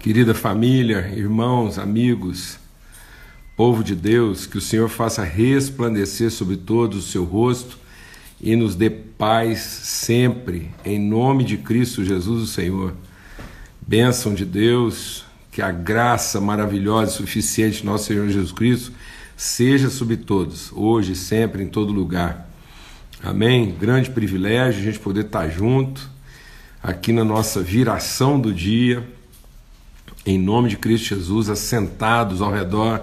Querida 0.00 0.32
família, 0.32 1.12
irmãos, 1.16 1.76
amigos, 1.76 2.56
povo 3.56 3.82
de 3.82 3.96
Deus, 3.96 4.46
que 4.46 4.56
o 4.56 4.60
Senhor 4.60 4.88
faça 4.88 5.24
resplandecer 5.24 6.30
sobre 6.30 6.56
todos 6.56 7.04
o 7.04 7.10
seu 7.10 7.24
rosto 7.24 7.76
e 8.40 8.54
nos 8.54 8.76
dê 8.76 8.88
paz 8.88 9.58
sempre, 9.58 10.70
em 10.84 11.00
nome 11.00 11.42
de 11.42 11.56
Cristo 11.56 12.04
Jesus, 12.04 12.44
o 12.44 12.46
Senhor. 12.46 12.94
Bênção 13.84 14.34
de 14.34 14.44
Deus, 14.44 15.24
que 15.50 15.60
a 15.60 15.72
graça 15.72 16.40
maravilhosa 16.40 17.10
e 17.10 17.16
suficiente 17.16 17.78
de 17.78 17.86
nosso 17.86 18.04
Senhor 18.04 18.28
Jesus 18.28 18.52
Cristo 18.52 18.92
seja 19.36 19.90
sobre 19.90 20.16
todos, 20.16 20.70
hoje, 20.72 21.16
sempre, 21.16 21.60
em 21.60 21.68
todo 21.68 21.92
lugar. 21.92 22.48
Amém? 23.20 23.74
Grande 23.78 24.10
privilégio 24.10 24.80
a 24.80 24.84
gente 24.84 25.00
poder 25.00 25.24
estar 25.24 25.48
junto 25.48 26.08
aqui 26.80 27.12
na 27.12 27.24
nossa 27.24 27.60
viração 27.60 28.38
do 28.40 28.54
dia, 28.54 29.04
em 30.30 30.36
nome 30.36 30.68
de 30.68 30.76
Cristo 30.76 31.14
Jesus, 31.14 31.48
assentados 31.48 32.42
ao 32.42 32.52
redor 32.52 33.00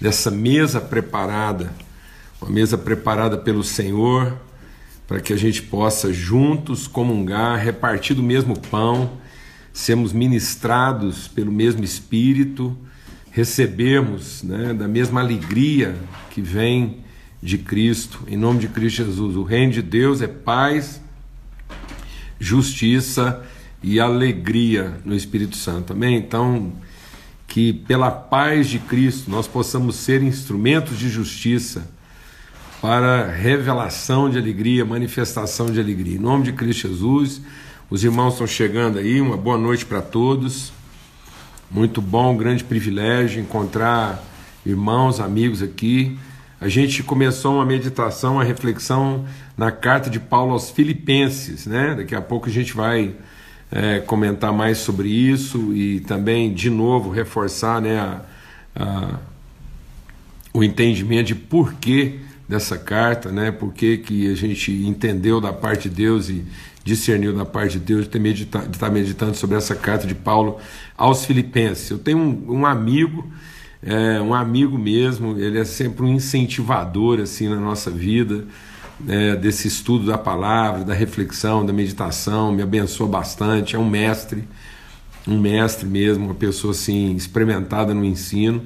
dessa 0.00 0.30
mesa 0.30 0.80
preparada, 0.80 1.72
uma 2.40 2.48
mesa 2.52 2.78
preparada 2.78 3.36
pelo 3.36 3.64
Senhor, 3.64 4.38
para 5.04 5.20
que 5.20 5.32
a 5.32 5.36
gente 5.36 5.60
possa 5.60 6.12
juntos 6.12 6.86
comungar, 6.86 7.58
repartir 7.58 8.14
do 8.14 8.22
mesmo 8.22 8.56
pão, 8.56 9.10
sermos 9.72 10.12
ministrados 10.12 11.26
pelo 11.26 11.50
mesmo 11.50 11.82
Espírito, 11.82 12.76
recebermos 13.32 14.44
né, 14.44 14.72
da 14.72 14.86
mesma 14.86 15.20
alegria 15.20 15.96
que 16.30 16.40
vem 16.40 16.98
de 17.42 17.58
Cristo, 17.58 18.20
em 18.28 18.36
nome 18.36 18.60
de 18.60 18.68
Cristo 18.68 19.04
Jesus. 19.04 19.34
O 19.34 19.42
reino 19.42 19.72
de 19.72 19.82
Deus 19.82 20.22
é 20.22 20.28
paz 20.28 21.00
justiça 22.38 23.44
alegria 24.00 25.00
no 25.04 25.14
Espírito 25.14 25.56
Santo. 25.56 25.92
Amém? 25.92 26.16
Então, 26.16 26.72
que 27.46 27.72
pela 27.72 28.10
paz 28.10 28.68
de 28.68 28.78
Cristo 28.78 29.30
nós 29.30 29.46
possamos 29.46 29.96
ser 29.96 30.22
instrumentos 30.22 30.98
de 30.98 31.08
justiça 31.08 31.90
para 32.80 33.26
revelação 33.26 34.28
de 34.30 34.38
alegria, 34.38 34.84
manifestação 34.84 35.66
de 35.66 35.80
alegria. 35.80 36.16
Em 36.16 36.20
nome 36.20 36.44
de 36.44 36.52
Cristo 36.52 36.88
Jesus, 36.88 37.40
os 37.90 38.04
irmãos 38.04 38.34
estão 38.34 38.46
chegando 38.46 38.98
aí, 38.98 39.20
uma 39.20 39.36
boa 39.36 39.58
noite 39.58 39.86
para 39.86 40.02
todos. 40.02 40.72
Muito 41.70 42.00
bom, 42.00 42.36
grande 42.36 42.62
privilégio 42.62 43.40
encontrar 43.40 44.22
irmãos, 44.64 45.18
amigos 45.18 45.62
aqui. 45.62 46.18
A 46.60 46.68
gente 46.68 47.02
começou 47.02 47.54
uma 47.54 47.64
meditação, 47.64 48.34
uma 48.34 48.44
reflexão 48.44 49.24
na 49.56 49.70
carta 49.70 50.10
de 50.10 50.20
Paulo 50.20 50.52
aos 50.52 50.70
Filipenses, 50.70 51.66
né? 51.66 51.94
Daqui 51.94 52.14
a 52.14 52.20
pouco 52.20 52.48
a 52.48 52.52
gente 52.52 52.74
vai 52.74 53.14
é, 53.70 54.00
comentar 54.00 54.52
mais 54.52 54.78
sobre 54.78 55.08
isso 55.08 55.74
e 55.74 56.00
também, 56.00 56.52
de 56.52 56.70
novo, 56.70 57.10
reforçar 57.10 57.80
né, 57.80 57.98
a, 57.98 58.20
a, 58.76 59.18
o 60.52 60.64
entendimento 60.64 61.28
de 61.28 61.34
porquê 61.34 62.20
dessa 62.48 62.78
carta, 62.78 63.30
né? 63.30 63.50
Por 63.50 63.74
que, 63.74 63.98
que 63.98 64.32
a 64.32 64.34
gente 64.34 64.72
entendeu 64.72 65.38
da 65.38 65.52
parte 65.52 65.88
de 65.88 65.96
Deus 65.96 66.30
e 66.30 66.44
discerniu 66.82 67.34
da 67.34 67.44
parte 67.44 67.72
de 67.72 67.80
Deus 67.80 68.04
de, 68.04 68.08
ter 68.08 68.18
medita, 68.18 68.60
de 68.60 68.70
estar 68.70 68.90
meditando 68.90 69.34
sobre 69.34 69.56
essa 69.56 69.74
carta 69.74 70.06
de 70.06 70.14
Paulo 70.14 70.58
aos 70.96 71.26
Filipenses. 71.26 71.90
Eu 71.90 71.98
tenho 71.98 72.16
um, 72.16 72.60
um 72.60 72.66
amigo, 72.66 73.30
é, 73.82 74.18
um 74.18 74.32
amigo 74.34 74.78
mesmo, 74.78 75.38
ele 75.38 75.58
é 75.58 75.64
sempre 75.66 76.06
um 76.06 76.08
incentivador 76.08 77.20
assim 77.20 77.46
na 77.48 77.56
nossa 77.56 77.90
vida 77.90 78.46
é, 79.06 79.36
desse 79.36 79.68
estudo 79.68 80.06
da 80.06 80.18
palavra, 80.18 80.84
da 80.84 80.94
reflexão, 80.94 81.64
da 81.64 81.72
meditação, 81.72 82.50
me 82.52 82.62
abençoa 82.62 83.06
bastante. 83.06 83.76
É 83.76 83.78
um 83.78 83.88
mestre, 83.88 84.44
um 85.26 85.38
mestre 85.38 85.86
mesmo, 85.86 86.26
uma 86.26 86.34
pessoa 86.34 86.72
assim 86.72 87.14
experimentada 87.14 87.94
no 87.94 88.04
ensino. 88.04 88.62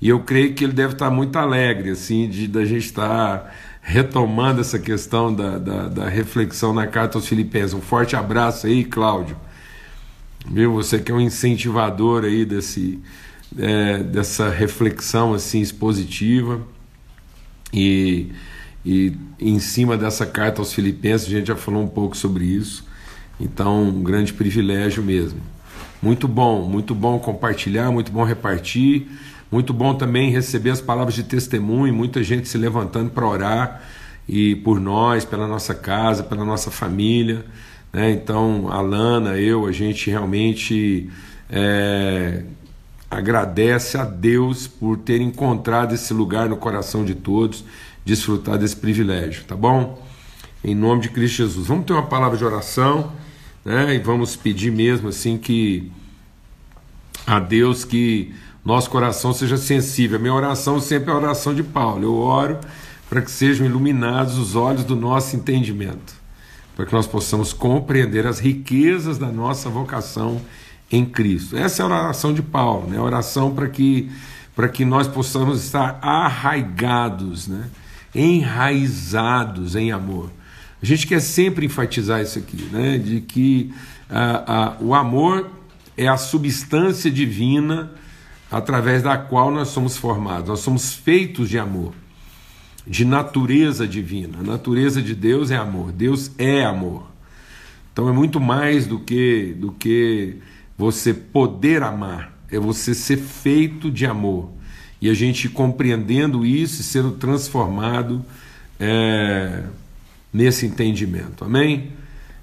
E 0.00 0.08
eu 0.08 0.20
creio 0.20 0.54
que 0.54 0.64
ele 0.64 0.72
deve 0.72 0.94
estar 0.94 1.10
muito 1.10 1.36
alegre 1.36 1.90
assim 1.90 2.28
de 2.28 2.48
da 2.48 2.64
gente 2.64 2.86
estar 2.86 3.54
retomando 3.80 4.60
essa 4.60 4.78
questão 4.80 5.32
da, 5.32 5.58
da, 5.58 5.88
da 5.88 6.08
reflexão 6.08 6.74
na 6.74 6.86
carta 6.88 7.16
aos 7.18 7.28
Filipenses. 7.28 7.72
Um 7.72 7.80
forte 7.80 8.16
abraço 8.16 8.66
aí, 8.66 8.84
Cláudio. 8.84 9.36
Viu? 10.50 10.72
Você 10.74 10.98
que 10.98 11.12
é 11.12 11.14
um 11.14 11.20
incentivador 11.20 12.24
aí 12.24 12.44
desse, 12.44 12.98
é, 13.56 13.98
dessa 13.98 14.48
reflexão 14.48 15.34
assim 15.34 15.60
expositiva 15.60 16.60
e 17.72 18.32
e 18.86 19.12
em 19.40 19.58
cima 19.58 19.96
dessa 19.96 20.24
carta 20.24 20.60
aos 20.60 20.72
Filipenses, 20.72 21.26
a 21.26 21.30
gente 21.30 21.48
já 21.48 21.56
falou 21.56 21.82
um 21.82 21.88
pouco 21.88 22.16
sobre 22.16 22.44
isso. 22.44 22.84
Então, 23.40 23.82
um 23.82 24.00
grande 24.00 24.32
privilégio 24.32 25.02
mesmo. 25.02 25.40
Muito 26.00 26.28
bom, 26.28 26.68
muito 26.68 26.94
bom 26.94 27.18
compartilhar, 27.18 27.90
muito 27.90 28.12
bom 28.12 28.22
repartir, 28.22 29.08
muito 29.50 29.72
bom 29.72 29.92
também 29.92 30.30
receber 30.30 30.70
as 30.70 30.80
palavras 30.80 31.16
de 31.16 31.24
testemunho, 31.24 31.92
muita 31.92 32.22
gente 32.22 32.46
se 32.46 32.56
levantando 32.56 33.10
para 33.10 33.26
orar 33.26 33.82
e 34.28 34.54
por 34.54 34.78
nós, 34.78 35.24
pela 35.24 35.48
nossa 35.48 35.74
casa, 35.74 36.22
pela 36.22 36.44
nossa 36.44 36.70
família. 36.70 37.44
Né? 37.92 38.12
Então, 38.12 38.68
a 38.70 38.80
Lana, 38.80 39.36
eu, 39.36 39.66
a 39.66 39.72
gente 39.72 40.08
realmente 40.08 41.10
é, 41.50 42.44
agradece 43.10 43.98
a 43.98 44.04
Deus 44.04 44.68
por 44.68 44.96
ter 44.96 45.20
encontrado 45.20 45.92
esse 45.92 46.14
lugar 46.14 46.48
no 46.48 46.56
coração 46.56 47.04
de 47.04 47.16
todos 47.16 47.64
desfrutar 48.06 48.56
desse 48.56 48.76
privilégio, 48.76 49.44
tá 49.44 49.56
bom? 49.56 50.00
Em 50.62 50.76
nome 50.76 51.02
de 51.02 51.08
Cristo 51.08 51.38
Jesus. 51.38 51.66
Vamos 51.66 51.84
ter 51.84 51.92
uma 51.92 52.06
palavra 52.06 52.38
de 52.38 52.44
oração, 52.44 53.12
né? 53.64 53.96
E 53.96 53.98
vamos 53.98 54.36
pedir 54.36 54.70
mesmo 54.70 55.08
assim 55.08 55.36
que 55.36 55.90
a 57.26 57.40
Deus 57.40 57.84
que 57.84 58.32
nosso 58.64 58.88
coração 58.88 59.32
seja 59.32 59.56
sensível. 59.56 60.18
A 60.18 60.20
minha 60.20 60.32
oração 60.32 60.78
sempre 60.80 61.10
é 61.10 61.12
a 61.12 61.16
oração 61.16 61.52
de 61.52 61.64
Paulo. 61.64 62.04
Eu 62.04 62.14
oro 62.14 62.60
para 63.10 63.20
que 63.20 63.30
sejam 63.30 63.66
iluminados 63.66 64.38
os 64.38 64.54
olhos 64.54 64.84
do 64.84 64.94
nosso 64.94 65.34
entendimento, 65.34 66.14
para 66.76 66.86
que 66.86 66.92
nós 66.92 67.08
possamos 67.08 67.52
compreender 67.52 68.24
as 68.24 68.38
riquezas 68.38 69.18
da 69.18 69.28
nossa 69.28 69.68
vocação 69.68 70.40
em 70.92 71.04
Cristo. 71.04 71.56
Essa 71.56 71.82
é 71.82 71.84
a 71.84 71.88
oração 71.88 72.32
de 72.32 72.42
Paulo, 72.42 72.88
né? 72.88 72.98
A 72.98 73.02
oração 73.02 73.52
para 73.52 73.68
que 73.68 74.08
para 74.54 74.68
que 74.68 74.86
nós 74.86 75.06
possamos 75.06 75.62
estar 75.62 75.98
arraigados, 76.00 77.46
né? 77.46 77.68
Enraizados 78.16 79.76
em 79.76 79.92
amor. 79.92 80.32
A 80.82 80.86
gente 80.86 81.06
quer 81.06 81.20
sempre 81.20 81.66
enfatizar 81.66 82.22
isso 82.22 82.38
aqui, 82.38 82.56
né? 82.72 82.98
de 82.98 83.20
que 83.20 83.72
ah, 84.08 84.44
ah, 84.46 84.76
o 84.80 84.94
amor 84.94 85.50
é 85.96 86.08
a 86.08 86.16
substância 86.16 87.10
divina 87.10 87.92
através 88.50 89.02
da 89.02 89.18
qual 89.18 89.50
nós 89.50 89.68
somos 89.68 89.96
formados. 89.96 90.48
Nós 90.48 90.60
somos 90.60 90.94
feitos 90.94 91.48
de 91.48 91.58
amor, 91.58 91.92
de 92.86 93.04
natureza 93.04 93.86
divina. 93.86 94.38
A 94.40 94.42
natureza 94.42 95.02
de 95.02 95.14
Deus 95.14 95.50
é 95.50 95.56
amor. 95.56 95.92
Deus 95.92 96.30
é 96.38 96.64
amor. 96.64 97.06
Então 97.92 98.08
é 98.08 98.12
muito 98.12 98.38
mais 98.38 98.86
do 98.86 98.98
que 99.00 99.56
do 99.58 99.72
que 99.72 100.36
você 100.76 101.14
poder 101.14 101.82
amar, 101.82 102.36
é 102.50 102.58
você 102.58 102.94
ser 102.94 103.16
feito 103.16 103.90
de 103.90 104.04
amor 104.04 104.55
e 105.00 105.10
a 105.10 105.14
gente 105.14 105.48
compreendendo 105.48 106.44
isso 106.44 106.80
e 106.80 106.84
sendo 106.84 107.12
transformado 107.12 108.24
é, 108.80 109.62
nesse 110.32 110.66
entendimento. 110.66 111.44
Amém? 111.44 111.92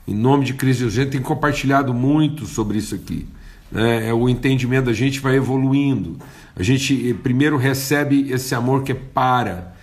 Em 0.08 0.14
nome 0.14 0.46
de 0.46 0.54
Cristo, 0.54 0.86
a 0.86 0.90
gente 0.90 1.12
tem 1.12 1.22
compartilhado 1.22 1.94
muito 1.94 2.46
sobre 2.46 2.78
isso 2.78 2.94
aqui. 2.94 3.28
Né? 3.72 4.10
É, 4.10 4.14
o 4.14 4.28
entendimento 4.28 4.86
da 4.86 4.94
gente 4.94 5.20
vai 5.20 5.36
evoluindo. 5.36 6.18
A 6.56 6.62
gente 6.62 7.10
eh, 7.10 7.14
primeiro 7.14 7.58
recebe 7.58 8.32
esse 8.32 8.54
amor 8.54 8.84
que 8.84 8.92
é 8.92 8.96
para, 8.96 9.74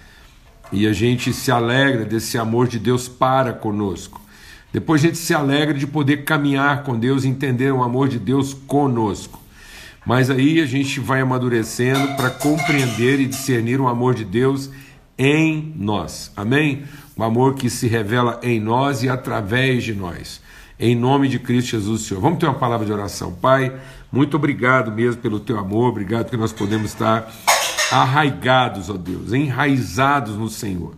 e 0.72 0.86
a 0.86 0.92
gente 0.92 1.32
se 1.32 1.50
alegra 1.50 2.04
desse 2.04 2.38
amor 2.38 2.69
de 2.69 2.78
Deus 2.78 3.09
para 3.09 3.53
conosco. 3.53 4.20
Depois 4.72 5.03
a 5.03 5.06
gente 5.06 5.19
se 5.19 5.34
alegra 5.34 5.75
de 5.75 5.86
poder 5.86 6.19
caminhar 6.25 6.84
com 6.84 6.97
Deus, 6.97 7.25
entender 7.25 7.72
o 7.72 7.82
amor 7.82 8.09
de 8.09 8.20
Deus 8.20 8.54
conosco. 8.54 9.39
Mas 10.10 10.28
aí 10.28 10.60
a 10.60 10.66
gente 10.66 10.98
vai 10.98 11.21
amadurecendo 11.21 12.16
para 12.16 12.30
compreender 12.30 13.21
e 13.21 13.27
discernir 13.27 13.80
o 13.80 13.86
amor 13.86 14.12
de 14.12 14.24
Deus 14.24 14.68
em 15.16 15.72
nós. 15.77 16.33
Amém? 16.36 16.83
O 17.16 17.22
amor 17.22 17.54
que 17.54 17.71
se 17.71 17.86
revela 17.86 18.41
em 18.42 18.59
nós 18.59 19.04
e 19.04 19.09
através 19.09 19.84
de 19.84 19.95
nós. 19.95 20.41
Em 20.80 20.97
nome 20.97 21.28
de 21.28 21.39
Cristo 21.39 21.77
Jesus, 21.77 22.03
Senhor. 22.03 22.21
Vamos 22.21 22.41
ter 22.41 22.47
uma 22.47 22.59
palavra 22.59 22.84
de 22.84 22.92
oração. 22.92 23.33
Pai, 23.34 23.72
muito 24.10 24.36
obrigado 24.36 24.91
mesmo 24.91 25.22
pelo 25.22 25.39
teu 25.39 25.57
amor, 25.57 25.91
obrigado 25.91 26.28
que 26.28 26.36
nós 26.36 26.53
podemos 26.53 26.86
estar 26.91 27.33
arraigados, 27.92 28.91
ó 28.91 28.95
Deus, 28.95 29.33
enraizados 29.33 30.34
no 30.36 30.48
Senhor, 30.48 30.97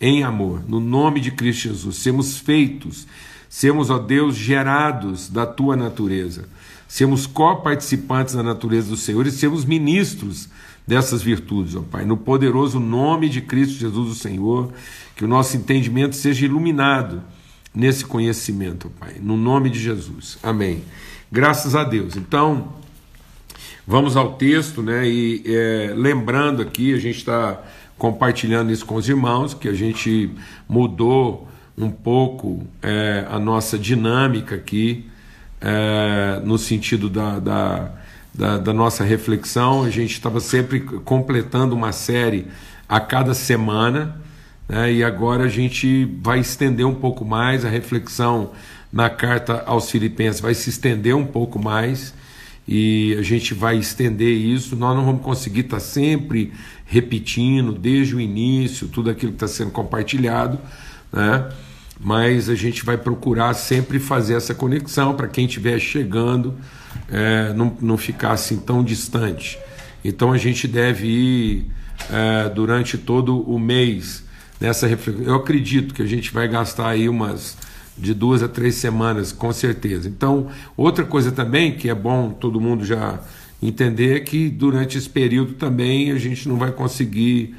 em 0.00 0.24
amor, 0.24 0.62
no 0.66 0.80
nome 0.80 1.20
de 1.20 1.32
Cristo 1.32 1.68
Jesus. 1.68 1.96
Sermos 1.96 2.38
feitos, 2.38 3.06
sermos, 3.46 3.90
ó 3.90 3.98
Deus, 3.98 4.34
gerados 4.34 5.28
da 5.28 5.44
tua 5.44 5.76
natureza 5.76 6.48
sermos 6.88 7.26
coparticipantes 7.26 8.34
da 8.34 8.42
natureza 8.42 8.88
do 8.88 8.96
Senhor 8.96 9.26
e 9.26 9.30
sermos 9.30 9.64
ministros 9.64 10.48
dessas 10.86 11.22
virtudes, 11.22 11.74
ó 11.74 11.82
Pai. 11.82 12.04
No 12.04 12.16
poderoso 12.16 12.78
nome 12.78 13.28
de 13.28 13.40
Cristo 13.40 13.78
Jesus, 13.78 14.10
o 14.10 14.14
Senhor, 14.14 14.72
que 15.16 15.24
o 15.24 15.28
nosso 15.28 15.56
entendimento 15.56 16.16
seja 16.16 16.44
iluminado 16.44 17.22
nesse 17.74 18.04
conhecimento, 18.04 18.90
ó 18.94 19.04
Pai. 19.04 19.16
No 19.20 19.36
nome 19.36 19.70
de 19.70 19.80
Jesus. 19.80 20.38
Amém. 20.42 20.82
Graças 21.30 21.74
a 21.74 21.84
Deus. 21.84 22.16
Então, 22.16 22.72
Vamos 23.86 24.16
ao 24.16 24.32
texto, 24.32 24.82
né? 24.82 25.06
E 25.06 25.42
é, 25.44 25.92
lembrando 25.94 26.62
aqui, 26.62 26.94
a 26.94 26.98
gente 26.98 27.18
está 27.18 27.62
compartilhando 27.98 28.72
isso 28.72 28.86
com 28.86 28.94
os 28.94 29.06
irmãos, 29.06 29.52
que 29.52 29.68
a 29.68 29.74
gente 29.74 30.30
mudou 30.66 31.46
um 31.76 31.90
pouco 31.90 32.66
é, 32.80 33.26
a 33.30 33.38
nossa 33.38 33.78
dinâmica 33.78 34.54
aqui, 34.54 35.04
é, 35.60 36.40
no 36.44 36.58
sentido 36.58 37.08
da, 37.08 37.38
da, 37.38 37.90
da, 38.34 38.58
da 38.58 38.72
nossa 38.72 39.04
reflexão. 39.04 39.82
A 39.82 39.90
gente 39.90 40.12
estava 40.12 40.40
sempre 40.40 40.80
completando 40.80 41.74
uma 41.74 41.92
série 41.92 42.46
a 42.88 43.00
cada 43.00 43.34
semana, 43.34 44.20
né? 44.68 44.92
e 44.92 45.04
agora 45.04 45.44
a 45.44 45.48
gente 45.48 46.04
vai 46.22 46.40
estender 46.40 46.86
um 46.86 46.94
pouco 46.94 47.24
mais 47.24 47.64
a 47.64 47.68
reflexão 47.68 48.52
na 48.92 49.10
carta 49.10 49.64
aos 49.66 49.90
Filipenses, 49.90 50.40
vai 50.40 50.54
se 50.54 50.70
estender 50.70 51.16
um 51.16 51.26
pouco 51.26 51.58
mais 51.58 52.14
e 52.66 53.16
a 53.18 53.22
gente 53.22 53.52
vai 53.52 53.76
estender 53.76 54.36
isso. 54.36 54.76
Nós 54.76 54.96
não 54.96 55.04
vamos 55.04 55.22
conseguir 55.22 55.60
estar 55.60 55.80
sempre 55.80 56.52
repetindo 56.86 57.72
desde 57.72 58.14
o 58.14 58.20
início 58.20 58.88
tudo 58.88 59.10
aquilo 59.10 59.32
que 59.32 59.36
está 59.36 59.48
sendo 59.48 59.70
compartilhado, 59.70 60.58
né? 61.12 61.50
Mas 62.00 62.48
a 62.48 62.54
gente 62.54 62.84
vai 62.84 62.96
procurar 62.96 63.54
sempre 63.54 63.98
fazer 63.98 64.34
essa 64.34 64.54
conexão 64.54 65.14
para 65.14 65.28
quem 65.28 65.46
estiver 65.46 65.78
chegando 65.78 66.54
é, 67.10 67.52
não, 67.52 67.76
não 67.80 67.96
ficar 67.96 68.32
assim 68.32 68.56
tão 68.56 68.82
distante. 68.82 69.58
Então 70.04 70.32
a 70.32 70.38
gente 70.38 70.68
deve 70.68 71.06
ir 71.06 71.70
é, 72.10 72.48
durante 72.48 72.98
todo 72.98 73.40
o 73.40 73.58
mês 73.58 74.24
nessa 74.60 74.86
reflexão. 74.86 75.24
Eu 75.24 75.36
acredito 75.36 75.94
que 75.94 76.02
a 76.02 76.06
gente 76.06 76.32
vai 76.32 76.48
gastar 76.48 76.88
aí 76.88 77.08
umas 77.08 77.56
de 77.96 78.12
duas 78.12 78.42
a 78.42 78.48
três 78.48 78.74
semanas, 78.74 79.30
com 79.30 79.52
certeza. 79.52 80.08
Então, 80.08 80.48
outra 80.76 81.04
coisa 81.04 81.30
também 81.30 81.76
que 81.76 81.88
é 81.88 81.94
bom 81.94 82.30
todo 82.30 82.60
mundo 82.60 82.84
já 82.84 83.20
entender 83.62 84.16
é 84.16 84.20
que 84.20 84.50
durante 84.50 84.98
esse 84.98 85.08
período 85.08 85.54
também 85.54 86.10
a 86.10 86.18
gente 86.18 86.48
não 86.48 86.56
vai 86.56 86.72
conseguir 86.72 87.54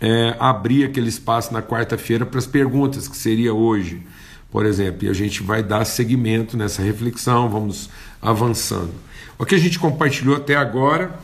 é, 0.00 0.36
abrir 0.38 0.84
aquele 0.84 1.08
espaço 1.08 1.52
na 1.52 1.62
quarta-feira 1.62 2.24
para 2.24 2.38
as 2.38 2.46
perguntas, 2.46 3.06
que 3.06 3.16
seria 3.16 3.52
hoje, 3.52 4.02
por 4.50 4.64
exemplo, 4.64 5.06
e 5.06 5.08
a 5.08 5.12
gente 5.12 5.42
vai 5.42 5.62
dar 5.62 5.84
seguimento 5.84 6.56
nessa 6.56 6.82
reflexão, 6.82 7.48
vamos 7.48 7.90
avançando. 8.20 8.92
O 9.38 9.44
que 9.44 9.54
a 9.54 9.58
gente 9.58 9.78
compartilhou 9.78 10.36
até 10.36 10.56
agora, 10.56 11.18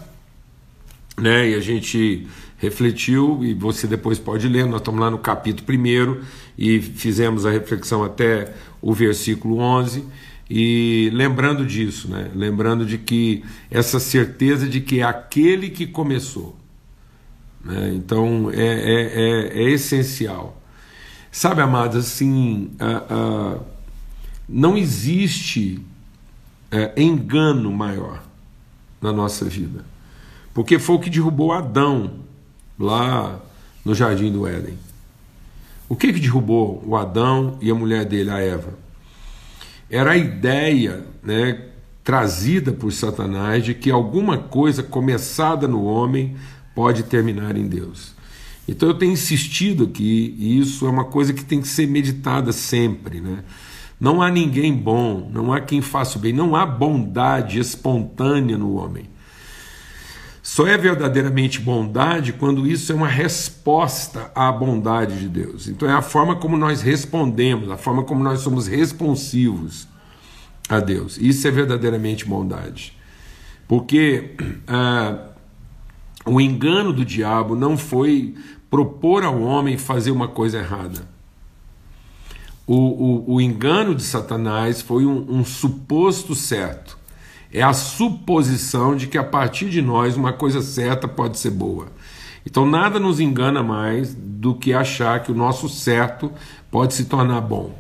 né, 1.18 1.50
e 1.50 1.54
a 1.54 1.60
gente 1.60 2.26
refletiu, 2.58 3.40
e 3.42 3.54
você 3.54 3.86
depois 3.86 4.18
pode 4.18 4.48
ler, 4.48 4.66
nós 4.66 4.80
estamos 4.80 5.00
lá 5.00 5.10
no 5.10 5.18
capítulo 5.18 5.66
1 5.68 6.20
e 6.56 6.80
fizemos 6.80 7.44
a 7.44 7.50
reflexão 7.50 8.02
até 8.02 8.52
o 8.80 8.92
versículo 8.94 9.58
11. 9.58 10.04
E 10.48 11.10
lembrando 11.12 11.66
disso, 11.66 12.08
né? 12.08 12.30
lembrando 12.34 12.86
de 12.86 12.98
que 12.98 13.44
essa 13.70 13.98
certeza 13.98 14.68
de 14.68 14.80
que 14.80 15.00
é 15.00 15.02
aquele 15.02 15.70
que 15.70 15.86
começou. 15.86 16.56
Né? 17.66 17.94
Então 17.94 18.50
é, 18.52 18.56
é, 18.56 19.02
é, 19.02 19.62
é, 19.62 19.70
essencial. 19.70 20.60
Sabe, 21.30 21.60
amados, 21.60 21.96
assim, 21.96 22.70
não 24.48 24.74
existe 24.74 25.84
é, 26.70 26.92
engano 26.96 27.70
maior 27.70 28.22
na 29.02 29.12
nossa 29.12 29.44
vida. 29.44 29.84
Porque 30.54 30.78
foi 30.78 30.96
o 30.96 30.98
que 30.98 31.10
derrubou 31.10 31.52
Adão 31.52 32.20
lá 32.78 33.38
no 33.84 33.94
jardim 33.94 34.32
do 34.32 34.46
Éden. 34.46 34.78
O 35.88 35.94
que, 35.94 36.12
que 36.12 36.20
derrubou 36.20 36.82
o 36.86 36.96
Adão 36.96 37.58
e 37.60 37.70
a 37.70 37.74
mulher 37.74 38.06
dele, 38.06 38.30
a 38.30 38.38
Eva? 38.38 38.72
Era 39.90 40.12
a 40.12 40.16
ideia 40.16 41.04
né, 41.22 41.66
trazida 42.02 42.72
por 42.72 42.92
Satanás 42.92 43.62
de 43.62 43.74
que 43.74 43.90
alguma 43.90 44.38
coisa 44.38 44.82
começada 44.82 45.68
no 45.68 45.84
homem 45.84 46.36
pode 46.76 47.04
terminar 47.04 47.56
em 47.56 47.66
Deus. 47.66 48.14
Então 48.68 48.90
eu 48.90 48.94
tenho 48.94 49.12
insistido 49.12 49.88
que 49.88 50.36
isso 50.38 50.86
é 50.86 50.90
uma 50.90 51.06
coisa 51.06 51.32
que 51.32 51.42
tem 51.42 51.60
que 51.60 51.68
ser 51.68 51.88
meditada 51.88 52.52
sempre. 52.52 53.18
Né? 53.18 53.42
Não 53.98 54.20
há 54.20 54.30
ninguém 54.30 54.74
bom, 54.74 55.30
não 55.32 55.54
há 55.54 55.60
quem 55.60 55.80
faça 55.80 56.18
o 56.18 56.20
bem, 56.20 56.34
não 56.34 56.54
há 56.54 56.66
bondade 56.66 57.58
espontânea 57.58 58.58
no 58.58 58.74
homem. 58.74 59.08
Só 60.42 60.66
é 60.66 60.76
verdadeiramente 60.76 61.60
bondade 61.60 62.32
quando 62.34 62.66
isso 62.66 62.92
é 62.92 62.94
uma 62.94 63.08
resposta 63.08 64.30
à 64.34 64.52
bondade 64.52 65.18
de 65.18 65.28
Deus. 65.28 65.66
Então 65.66 65.88
é 65.88 65.92
a 65.92 66.02
forma 66.02 66.36
como 66.36 66.56
nós 66.56 66.82
respondemos, 66.82 67.70
a 67.70 67.76
forma 67.76 68.04
como 68.04 68.22
nós 68.22 68.40
somos 68.40 68.66
responsivos 68.66 69.88
a 70.68 70.78
Deus. 70.78 71.16
Isso 71.18 71.48
é 71.48 71.50
verdadeiramente 71.50 72.24
bondade. 72.26 72.92
Porque 73.66 74.36
ah, 74.68 75.35
o 76.26 76.40
engano 76.40 76.92
do 76.92 77.04
diabo 77.04 77.54
não 77.54 77.76
foi 77.76 78.34
propor 78.68 79.24
ao 79.24 79.40
homem 79.40 79.78
fazer 79.78 80.10
uma 80.10 80.28
coisa 80.28 80.58
errada. 80.58 81.08
O, 82.66 82.74
o, 82.74 83.34
o 83.34 83.40
engano 83.40 83.94
de 83.94 84.02
Satanás 84.02 84.82
foi 84.82 85.06
um, 85.06 85.38
um 85.38 85.44
suposto 85.44 86.34
certo 86.34 86.96
é 87.52 87.62
a 87.62 87.72
suposição 87.72 88.96
de 88.96 89.06
que 89.06 89.16
a 89.16 89.24
partir 89.24 89.70
de 89.70 89.80
nós 89.80 90.16
uma 90.16 90.32
coisa 90.32 90.60
certa 90.60 91.06
pode 91.06 91.38
ser 91.38 91.50
boa. 91.50 91.86
Então 92.44 92.66
nada 92.66 93.00
nos 93.00 93.18
engana 93.18 93.62
mais 93.62 94.14
do 94.14 94.54
que 94.54 94.74
achar 94.74 95.22
que 95.22 95.32
o 95.32 95.34
nosso 95.34 95.68
certo 95.68 96.30
pode 96.70 96.92
se 96.92 97.06
tornar 97.06 97.40
bom. 97.40 97.74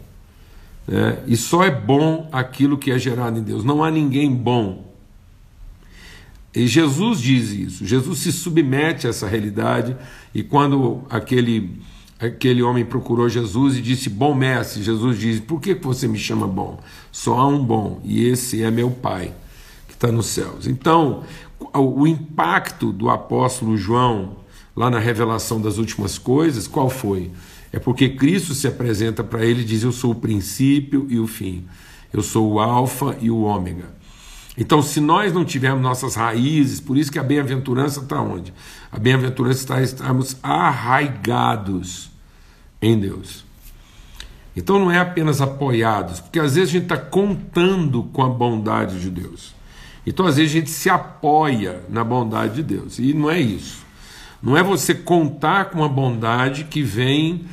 Né? 0.88 1.18
E 1.26 1.36
só 1.36 1.62
é 1.62 1.70
bom 1.70 2.28
aquilo 2.32 2.78
que 2.78 2.90
é 2.90 2.98
gerado 2.98 3.38
em 3.38 3.42
Deus. 3.42 3.64
Não 3.64 3.84
há 3.84 3.90
ninguém 3.90 4.32
bom. 4.32 4.85
E 6.56 6.66
Jesus 6.66 7.20
diz 7.20 7.50
isso. 7.50 7.84
Jesus 7.84 8.20
se 8.20 8.32
submete 8.32 9.06
a 9.06 9.10
essa 9.10 9.28
realidade. 9.28 9.94
E 10.34 10.42
quando 10.42 11.02
aquele, 11.10 11.78
aquele 12.18 12.62
homem 12.62 12.82
procurou 12.82 13.28
Jesus 13.28 13.76
e 13.76 13.82
disse: 13.82 14.08
Bom 14.08 14.34
mestre, 14.34 14.82
Jesus 14.82 15.18
diz: 15.18 15.38
Por 15.38 15.60
que 15.60 15.74
você 15.74 16.08
me 16.08 16.18
chama 16.18 16.48
bom? 16.48 16.80
Só 17.12 17.38
há 17.38 17.46
um 17.46 17.62
bom, 17.62 18.00
e 18.02 18.26
esse 18.26 18.62
é 18.62 18.70
meu 18.70 18.90
Pai 18.90 19.34
está 19.90 20.10
nos 20.10 20.26
céus. 20.26 20.66
Então, 20.66 21.24
o 21.74 22.06
impacto 22.06 22.92
do 22.92 23.10
apóstolo 23.10 23.76
João 23.76 24.36
lá 24.74 24.90
na 24.90 24.98
revelação 24.98 25.60
das 25.60 25.76
últimas 25.76 26.16
coisas, 26.18 26.66
qual 26.66 26.88
foi? 26.88 27.30
É 27.70 27.78
porque 27.78 28.08
Cristo 28.10 28.54
se 28.54 28.66
apresenta 28.66 29.22
para 29.22 29.44
ele 29.44 29.60
e 29.60 29.64
diz: 29.64 29.82
Eu 29.82 29.92
sou 29.92 30.12
o 30.12 30.14
princípio 30.14 31.06
e 31.10 31.18
o 31.18 31.26
fim, 31.26 31.66
eu 32.14 32.22
sou 32.22 32.52
o 32.52 32.60
Alfa 32.60 33.14
e 33.20 33.30
o 33.30 33.42
Ômega. 33.42 33.94
Então, 34.58 34.80
se 34.80 35.00
nós 35.00 35.32
não 35.32 35.44
tivermos 35.44 35.82
nossas 35.82 36.14
raízes, 36.14 36.80
por 36.80 36.96
isso 36.96 37.12
que 37.12 37.18
a 37.18 37.22
bem-aventurança 37.22 38.00
está 38.00 38.20
onde? 38.20 38.54
A 38.90 38.98
bem-aventurança 38.98 39.60
está 39.60 39.82
estarmos 39.82 40.36
arraigados 40.42 42.10
em 42.80 42.98
Deus. 42.98 43.44
Então 44.56 44.78
não 44.78 44.90
é 44.90 44.98
apenas 44.98 45.42
apoiados, 45.42 46.20
porque 46.20 46.40
às 46.40 46.54
vezes 46.54 46.70
a 46.70 46.72
gente 46.72 46.84
está 46.84 46.96
contando 46.96 48.04
com 48.04 48.22
a 48.22 48.28
bondade 48.28 48.98
de 49.00 49.10
Deus. 49.10 49.54
Então, 50.06 50.24
às 50.24 50.36
vezes, 50.36 50.52
a 50.52 50.58
gente 50.60 50.70
se 50.70 50.88
apoia 50.88 51.80
na 51.88 52.04
bondade 52.04 52.54
de 52.54 52.62
Deus. 52.62 52.98
E 53.00 53.12
não 53.12 53.28
é 53.28 53.40
isso. 53.40 53.84
Não 54.40 54.56
é 54.56 54.62
você 54.62 54.94
contar 54.94 55.66
com 55.66 55.82
a 55.82 55.88
bondade 55.88 56.64
que 56.64 56.80
vem 56.80 57.44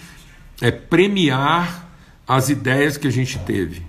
é, 0.62 0.70
premiar 0.70 1.90
as 2.28 2.50
ideias 2.50 2.96
que 2.96 3.08
a 3.08 3.12
gente 3.12 3.40
teve. 3.40 3.82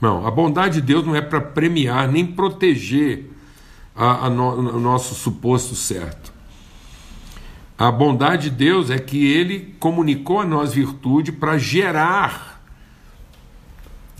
Não, 0.00 0.26
a 0.26 0.30
bondade 0.30 0.80
de 0.80 0.86
Deus 0.86 1.06
não 1.06 1.16
é 1.16 1.20
para 1.20 1.40
premiar 1.40 2.08
nem 2.08 2.26
proteger 2.26 3.30
a, 3.94 4.26
a 4.26 4.30
no, 4.30 4.76
o 4.76 4.80
nosso 4.80 5.14
suposto 5.14 5.74
certo. 5.74 6.32
A 7.78 7.90
bondade 7.90 8.50
de 8.50 8.56
Deus 8.56 8.90
é 8.90 8.98
que 8.98 9.26
Ele 9.26 9.74
comunicou 9.78 10.40
a 10.40 10.46
nós 10.46 10.72
virtude 10.72 11.32
para 11.32 11.58
gerar 11.58 12.56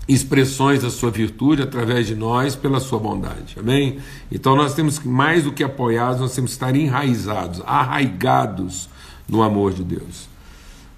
expressões 0.07 0.83
da 0.83 0.89
sua 0.89 1.11
virtude 1.11 1.61
através 1.61 2.07
de 2.07 2.15
nós 2.15 2.55
pela 2.55 2.79
sua 2.79 2.99
bondade. 2.99 3.57
Amém? 3.59 3.99
Então 4.31 4.55
nós 4.55 4.73
temos 4.73 4.97
que, 4.97 5.07
mais 5.07 5.43
do 5.43 5.51
que 5.51 5.63
apoiados, 5.63 6.21
nós 6.21 6.33
temos 6.33 6.51
que 6.51 6.55
estar 6.55 6.75
enraizados, 6.75 7.61
arraigados 7.65 8.89
no 9.27 9.43
amor 9.43 9.73
de 9.73 9.83
Deus. 9.83 10.29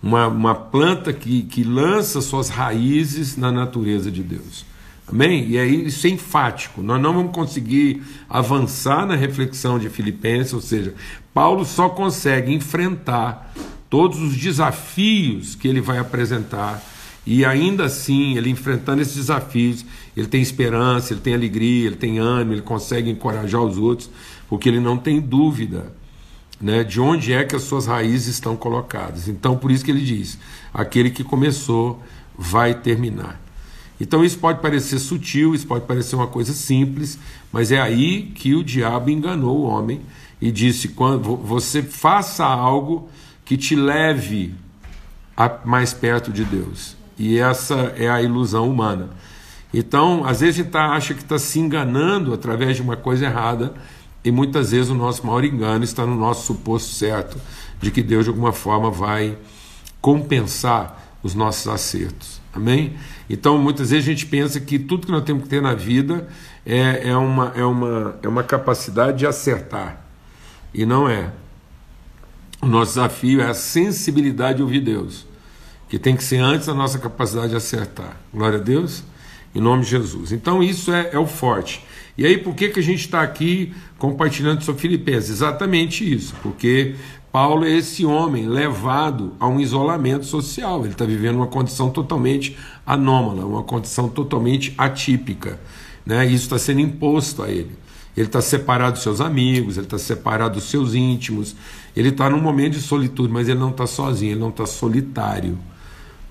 Uma, 0.02 0.28
uma 0.28 0.56
planta 0.56 1.12
que, 1.12 1.42
que 1.44 1.64
lança 1.64 2.22
suas 2.22 2.50
raízes 2.50 3.36
na 3.36 3.52
natureza 3.52 4.12
de 4.12 4.22
Deus. 4.22 4.69
Amém? 5.10 5.48
E 5.50 5.58
aí 5.58 5.88
isso 5.88 6.06
é 6.08 6.10
enfático. 6.10 6.82
Nós 6.82 7.02
não 7.02 7.14
vamos 7.14 7.32
conseguir 7.32 8.04
avançar 8.30 9.06
na 9.06 9.16
reflexão 9.16 9.80
de 9.80 9.90
Filipenses, 9.90 10.54
ou 10.54 10.62
seja, 10.62 10.94
Paulo 11.34 11.66
só 11.66 11.90
consegue 11.90 12.54
enfrentar 12.54 13.54
todos 13.90 14.22
os 14.22 14.38
desafios 14.38 15.56
que 15.56 15.68
ele 15.68 15.82
vai 15.82 15.98
apresentar 15.98 16.84
e 17.26 17.46
ainda 17.46 17.86
assim, 17.86 18.38
ele 18.38 18.50
enfrentando 18.50 19.04
esses 19.04 19.16
desafios, 19.16 19.86
ele 20.18 20.26
tem 20.26 20.42
esperança, 20.42 21.14
ele 21.14 21.22
tem 21.22 21.36
alegria, 21.36 21.86
ele 21.86 21.96
tem 21.96 22.18
ânimo, 22.18 22.54
ele 22.54 22.62
consegue 22.62 23.08
encorajar 23.08 23.62
os 23.62 23.78
outros, 23.78 24.10
porque 24.48 24.68
ele 24.68 24.80
não 24.80 24.98
tem 24.98 25.22
dúvida 25.22 25.94
né, 26.60 26.84
de 26.84 27.00
onde 27.00 27.32
é 27.32 27.44
que 27.44 27.56
as 27.56 27.62
suas 27.62 27.86
raízes 27.86 28.30
estão 28.30 28.56
colocadas. 28.56 29.28
Então, 29.28 29.56
por 29.56 29.70
isso 29.70 29.86
que 29.86 29.92
ele 29.92 30.04
diz: 30.04 30.40
aquele 30.74 31.12
que 31.12 31.24
começou 31.24 32.02
vai 32.36 32.74
terminar. 32.74 33.40
Então 34.00 34.24
isso 34.24 34.40
pode 34.40 34.62
parecer 34.62 34.98
sutil, 35.00 35.54
isso 35.54 35.68
pode 35.68 35.86
parecer 35.86 36.16
uma 36.16 36.28
coisa 36.28 36.54
simples, 36.54 37.20
mas 37.52 37.72
é 37.72 37.80
aí 37.80 38.32
que 38.34 38.56
o 38.56 38.64
diabo 38.64 39.10
enganou 39.10 39.60
o 39.60 39.64
homem 39.64 40.02
e 40.42 40.52
disse: 40.52 40.90
quando 40.90 41.36
você 41.36 41.84
faça 41.84 42.46
algo 42.46 43.10
que 43.44 43.58
te 43.58 43.76
leve 43.76 44.54
mais 45.66 45.94
perto 45.94 46.32
de 46.32 46.44
Deus. 46.44 46.96
E 47.18 47.40
essa 47.40 47.94
é 47.98 48.10
a 48.10 48.22
ilusão 48.22 48.70
humana. 48.70 49.10
Então, 49.74 50.26
às 50.26 50.40
vezes 50.40 50.56
a 50.56 50.64
gente 50.64 50.72
tá, 50.72 50.86
acha 50.92 51.14
que 51.14 51.22
está 51.22 51.38
se 51.38 51.60
enganando 51.60 52.34
através 52.34 52.76
de 52.76 52.82
uma 52.82 52.96
coisa 52.96 53.26
errada, 53.26 53.74
e 54.24 54.32
muitas 54.32 54.72
vezes 54.72 54.90
o 54.90 54.96
nosso 54.96 55.26
maior 55.26 55.44
engano 55.44 55.84
está 55.84 56.06
no 56.06 56.16
nosso 56.16 56.46
suposto 56.48 56.94
certo 56.94 57.38
de 57.80 57.90
que 57.90 58.04
Deus 58.04 58.26
de 58.26 58.30
alguma 58.30 58.52
forma 58.52 58.92
vai 58.92 59.38
compensar 60.02 61.18
os 61.24 61.34
nossos 61.34 61.68
acertos. 61.68 62.39
Amém? 62.54 62.96
Então, 63.30 63.58
muitas 63.58 63.92
vezes 63.92 64.06
a 64.08 64.12
gente 64.12 64.26
pensa 64.26 64.60
que 64.60 64.80
tudo 64.80 65.06
que 65.06 65.12
nós 65.12 65.24
temos 65.24 65.44
que 65.44 65.50
ter 65.50 65.62
na 65.62 65.74
vida 65.76 66.28
é, 66.66 67.10
é, 67.10 67.16
uma, 67.16 67.54
é, 67.56 67.64
uma, 67.64 68.20
é 68.24 68.28
uma 68.28 68.44
capacidade 68.44 69.20
de 69.20 69.28
acertar. 69.28 70.04
E 70.74 70.86
não 70.86 71.08
é. 71.08 71.32
O 72.62 72.66
nosso 72.66 72.94
desafio 72.94 73.42
é 73.42 73.46
a 73.46 73.54
sensibilidade 73.54 74.58
de 74.58 74.64
ouvir 74.64 74.82
Deus, 74.82 75.26
que 75.88 75.98
tem 75.98 76.16
que 76.16 76.24
ser 76.24 76.38
antes 76.38 76.68
da 76.68 76.74
nossa 76.74 77.00
capacidade 77.00 77.50
de 77.50 77.56
acertar. 77.56 78.18
Glória 78.34 78.60
a 78.60 78.62
Deus, 78.62 79.04
em 79.56 79.62
nome 79.62 79.84
de 79.84 79.92
Jesus. 79.92 80.32
Então, 80.32 80.62
isso 80.62 80.92
é, 80.92 81.12
é 81.14 81.20
o 81.20 81.26
forte. 81.26 81.86
E 82.18 82.26
aí, 82.26 82.38
por 82.38 82.54
que, 82.54 82.68
que 82.68 82.80
a 82.80 82.84
gente 82.84 83.00
está 83.00 83.22
aqui 83.22 83.74
compartilhando 83.98 84.62
sobre 84.62 84.82
Filipenses? 84.82 85.30
Exatamente 85.30 86.04
isso, 86.14 86.36
porque 86.44 86.96
Paulo 87.32 87.66
é 87.66 87.72
esse 87.72 88.06
homem 88.06 88.48
levado 88.48 89.34
a 89.40 89.48
um 89.48 89.60
isolamento 89.60 90.26
social. 90.26 90.82
Ele 90.82 90.94
está 90.94 91.06
vivendo 91.06 91.36
uma 91.36 91.48
condição 91.48 91.90
totalmente 91.90 92.58
anômala, 92.86 93.46
uma 93.46 93.64
condição 93.64 94.10
totalmente 94.10 94.74
atípica. 94.78 95.60
Né? 96.06 96.26
Isso 96.26 96.46
está 96.46 96.58
sendo 96.58 96.80
imposto 96.80 97.44
a 97.44 97.50
ele. 97.50 97.78
Ele 98.18 98.26
está 98.28 98.42
separado 98.42 98.94
dos 98.94 99.04
seus 99.04 99.22
amigos, 99.22 99.78
ele 99.78 99.86
está 99.86 99.98
separado 99.98 100.56
dos 100.56 100.66
seus 100.66 100.94
íntimos, 100.94 101.56
ele 101.96 102.10
está 102.10 102.30
num 102.30 102.42
momento 102.42 102.74
de 102.74 102.82
solitude, 102.82 103.32
mas 103.32 103.48
ele 103.48 103.60
não 103.60 103.70
está 103.70 103.86
sozinho, 103.86 104.34
ele 104.34 104.40
não 104.40 104.50
está 104.50 104.66
solitário. 104.66 105.58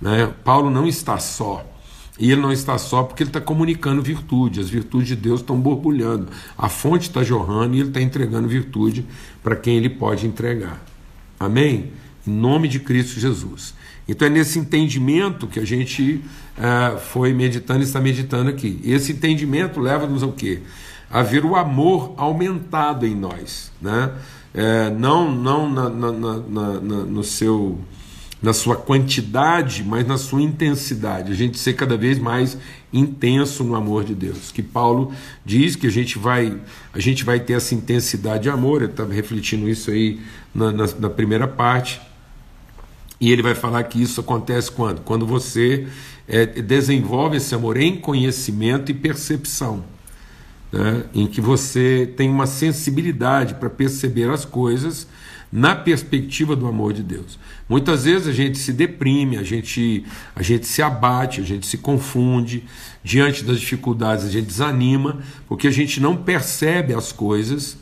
Né? 0.00 0.32
Paulo 0.44 0.68
não 0.68 0.86
está 0.86 1.18
só. 1.18 1.64
E 2.18 2.32
ele 2.32 2.40
não 2.40 2.50
está 2.50 2.76
só 2.76 3.02
porque 3.04 3.22
ele 3.22 3.30
está 3.30 3.40
comunicando 3.40 4.02
virtude, 4.02 4.60
as 4.60 4.68
virtudes 4.68 5.08
de 5.08 5.16
Deus 5.16 5.40
estão 5.40 5.58
borbulhando, 5.58 6.28
a 6.56 6.68
fonte 6.68 7.08
está 7.08 7.22
jorrando 7.22 7.76
e 7.76 7.80
ele 7.80 7.88
está 7.88 8.00
entregando 8.00 8.48
virtude 8.48 9.06
para 9.42 9.54
quem 9.54 9.76
ele 9.76 9.88
pode 9.88 10.26
entregar. 10.26 10.82
Amém? 11.38 11.92
Em 12.26 12.30
nome 12.30 12.66
de 12.66 12.80
Cristo 12.80 13.20
Jesus. 13.20 13.72
Então 14.08 14.26
é 14.26 14.30
nesse 14.30 14.58
entendimento 14.58 15.46
que 15.46 15.60
a 15.60 15.64
gente 15.64 16.24
uh, 16.56 16.98
foi 16.98 17.32
meditando 17.32 17.80
e 17.80 17.84
está 17.84 18.00
meditando 18.00 18.50
aqui. 18.50 18.80
Esse 18.82 19.12
entendimento 19.12 19.78
leva-nos 19.78 20.22
ao 20.22 20.32
quê? 20.32 20.60
A 21.10 21.22
ver 21.22 21.44
o 21.44 21.54
amor 21.54 22.14
aumentado 22.16 23.06
em 23.06 23.14
nós. 23.14 23.70
Né? 23.80 24.12
É, 24.52 24.90
não 24.90 25.30
não 25.30 25.70
na, 25.70 25.88
na, 25.88 26.12
na, 26.12 26.80
no 26.80 27.22
seu 27.22 27.78
na 28.40 28.52
sua 28.52 28.76
quantidade, 28.76 29.82
mas 29.82 30.06
na 30.06 30.16
sua 30.16 30.40
intensidade. 30.40 31.32
A 31.32 31.34
gente 31.34 31.58
ser 31.58 31.72
cada 31.72 31.96
vez 31.96 32.18
mais 32.18 32.56
intenso 32.92 33.64
no 33.64 33.74
amor 33.74 34.04
de 34.04 34.14
Deus. 34.14 34.52
Que 34.52 34.62
Paulo 34.62 35.12
diz 35.44 35.74
que 35.74 35.86
a 35.86 35.90
gente 35.90 36.18
vai, 36.18 36.56
a 36.92 37.00
gente 37.00 37.24
vai 37.24 37.40
ter 37.40 37.54
essa 37.54 37.74
intensidade 37.74 38.44
de 38.44 38.50
amor. 38.50 38.82
Ele 38.82 38.92
estava 38.92 39.12
refletindo 39.12 39.68
isso 39.68 39.90
aí 39.90 40.20
na, 40.54 40.70
na, 40.70 40.86
na, 40.98 41.10
primeira 41.10 41.48
parte. 41.48 42.00
E 43.20 43.32
ele 43.32 43.42
vai 43.42 43.56
falar 43.56 43.82
que 43.84 44.00
isso 44.00 44.20
acontece 44.20 44.70
quando? 44.70 45.00
Quando 45.00 45.26
você 45.26 45.88
é, 46.28 46.46
desenvolve 46.46 47.38
esse 47.38 47.52
amor 47.54 47.76
em 47.76 47.96
conhecimento 47.96 48.92
e 48.92 48.94
percepção. 48.94 49.84
Né? 50.70 51.04
Em 51.12 51.26
que 51.26 51.40
você 51.40 52.12
tem 52.16 52.30
uma 52.30 52.46
sensibilidade 52.46 53.54
para 53.54 53.68
perceber 53.68 54.30
as 54.30 54.44
coisas 54.44 55.08
na 55.50 55.74
perspectiva 55.74 56.54
do 56.54 56.66
amor 56.66 56.92
de 56.92 57.02
Deus. 57.02 57.38
Muitas 57.68 58.04
vezes 58.04 58.28
a 58.28 58.32
gente 58.32 58.58
se 58.58 58.72
deprime, 58.72 59.36
a 59.38 59.42
gente, 59.42 60.04
a 60.36 60.42
gente 60.42 60.66
se 60.66 60.82
abate, 60.82 61.40
a 61.40 61.44
gente 61.44 61.66
se 61.66 61.78
confunde, 61.78 62.64
diante 63.02 63.42
das 63.44 63.58
dificuldades 63.58 64.24
a 64.24 64.30
gente 64.30 64.46
desanima, 64.46 65.18
porque 65.46 65.66
a 65.68 65.70
gente 65.70 66.00
não 66.00 66.16
percebe 66.16 66.92
as 66.94 67.12
coisas 67.12 67.76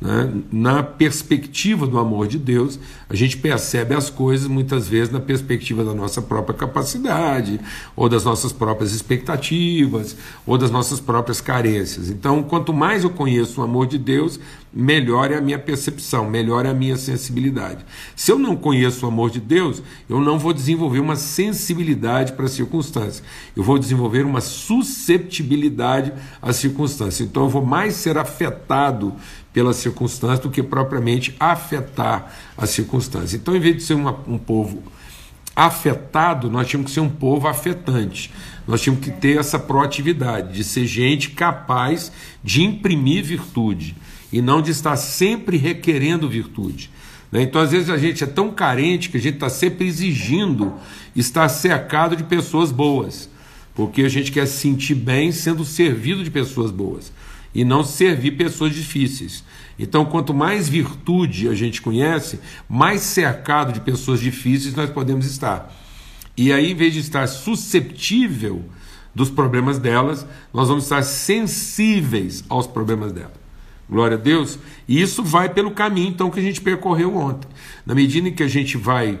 né? 0.00 0.32
Na 0.52 0.82
perspectiva 0.82 1.84
do 1.84 1.98
amor 1.98 2.28
de 2.28 2.38
Deus, 2.38 2.78
a 3.08 3.16
gente 3.16 3.36
percebe 3.36 3.94
as 3.94 4.08
coisas 4.08 4.46
muitas 4.46 4.88
vezes 4.88 5.12
na 5.12 5.18
perspectiva 5.18 5.84
da 5.84 5.92
nossa 5.92 6.22
própria 6.22 6.56
capacidade, 6.56 7.58
ou 7.96 8.08
das 8.08 8.24
nossas 8.24 8.52
próprias 8.52 8.92
expectativas, 8.92 10.16
ou 10.46 10.56
das 10.56 10.70
nossas 10.70 11.00
próprias 11.00 11.40
carências. 11.40 12.10
Então, 12.10 12.44
quanto 12.44 12.72
mais 12.72 13.02
eu 13.02 13.10
conheço 13.10 13.60
o 13.60 13.64
amor 13.64 13.88
de 13.88 13.98
Deus, 13.98 14.38
melhor 14.72 15.32
é 15.32 15.36
a 15.36 15.40
minha 15.40 15.58
percepção, 15.58 16.30
melhor 16.30 16.64
é 16.64 16.70
a 16.70 16.74
minha 16.74 16.96
sensibilidade. 16.96 17.84
Se 18.14 18.30
eu 18.30 18.38
não 18.38 18.54
conheço 18.54 19.04
o 19.04 19.08
amor 19.08 19.30
de 19.30 19.40
Deus, 19.40 19.82
eu 20.08 20.20
não 20.20 20.38
vou 20.38 20.52
desenvolver 20.52 21.00
uma 21.00 21.16
sensibilidade 21.16 22.34
para 22.34 22.44
as 22.44 22.52
circunstâncias, 22.52 23.22
eu 23.56 23.64
vou 23.64 23.78
desenvolver 23.78 24.24
uma 24.24 24.40
susceptibilidade 24.40 26.12
às 26.40 26.54
circunstâncias. 26.56 27.28
Então, 27.28 27.44
eu 27.44 27.48
vou 27.48 27.64
mais 27.64 27.94
ser 27.94 28.16
afetado 28.16 29.12
pelas 29.58 29.74
circunstâncias 29.74 30.38
do 30.38 30.50
que 30.50 30.62
propriamente 30.62 31.34
afetar 31.40 32.32
as 32.56 32.70
circunstâncias. 32.70 33.34
Então, 33.34 33.56
em 33.56 33.58
vez 33.58 33.74
de 33.74 33.82
ser 33.82 33.94
uma, 33.94 34.16
um 34.28 34.38
povo 34.38 34.84
afetado, 35.56 36.48
nós 36.48 36.68
tínhamos 36.68 36.92
que 36.92 36.94
ser 36.94 37.00
um 37.00 37.08
povo 37.08 37.48
afetante. 37.48 38.30
Nós 38.68 38.80
tínhamos 38.80 39.04
que 39.04 39.10
ter 39.10 39.36
essa 39.36 39.58
proatividade 39.58 40.54
de 40.54 40.62
ser 40.62 40.86
gente 40.86 41.30
capaz 41.30 42.12
de 42.44 42.62
imprimir 42.62 43.24
virtude 43.24 43.96
e 44.32 44.40
não 44.40 44.62
de 44.62 44.70
estar 44.70 44.94
sempre 44.94 45.56
requerendo 45.56 46.28
virtude. 46.28 46.88
Né? 47.32 47.42
Então, 47.42 47.60
às 47.60 47.72
vezes, 47.72 47.90
a 47.90 47.98
gente 47.98 48.22
é 48.22 48.28
tão 48.28 48.52
carente 48.52 49.08
que 49.08 49.16
a 49.16 49.20
gente 49.20 49.34
está 49.34 49.50
sempre 49.50 49.88
exigindo 49.88 50.72
estar 51.16 51.48
cercado 51.48 52.14
de 52.14 52.22
pessoas 52.22 52.70
boas, 52.70 53.28
porque 53.74 54.02
a 54.02 54.08
gente 54.08 54.30
quer 54.30 54.46
se 54.46 54.58
sentir 54.58 54.94
bem 54.94 55.32
sendo 55.32 55.64
servido 55.64 56.22
de 56.22 56.30
pessoas 56.30 56.70
boas 56.70 57.10
e 57.54 57.64
não 57.64 57.82
servir 57.82 58.32
pessoas 58.32 58.74
difíceis. 58.74 59.44
Então, 59.78 60.04
quanto 60.04 60.34
mais 60.34 60.68
virtude 60.68 61.48
a 61.48 61.54
gente 61.54 61.80
conhece, 61.80 62.40
mais 62.68 63.02
cercado 63.02 63.72
de 63.72 63.80
pessoas 63.80 64.20
difíceis 64.20 64.74
nós 64.74 64.90
podemos 64.90 65.26
estar. 65.26 65.74
E 66.36 66.52
aí, 66.52 66.72
em 66.72 66.74
vez 66.74 66.92
de 66.92 67.00
estar 67.00 67.26
susceptível 67.26 68.64
dos 69.14 69.30
problemas 69.30 69.78
delas, 69.78 70.26
nós 70.52 70.68
vamos 70.68 70.84
estar 70.84 71.02
sensíveis 71.02 72.44
aos 72.48 72.66
problemas 72.66 73.12
delas. 73.12 73.38
Glória 73.90 74.16
a 74.16 74.20
Deus. 74.20 74.58
E 74.86 75.00
isso 75.00 75.22
vai 75.22 75.48
pelo 75.48 75.70
caminho 75.70 76.08
então 76.08 76.30
que 76.30 76.38
a 76.38 76.42
gente 76.42 76.60
percorreu 76.60 77.16
ontem. 77.16 77.48
Na 77.86 77.94
medida 77.94 78.28
em 78.28 78.32
que 78.32 78.42
a 78.42 78.48
gente 78.48 78.76
vai 78.76 79.18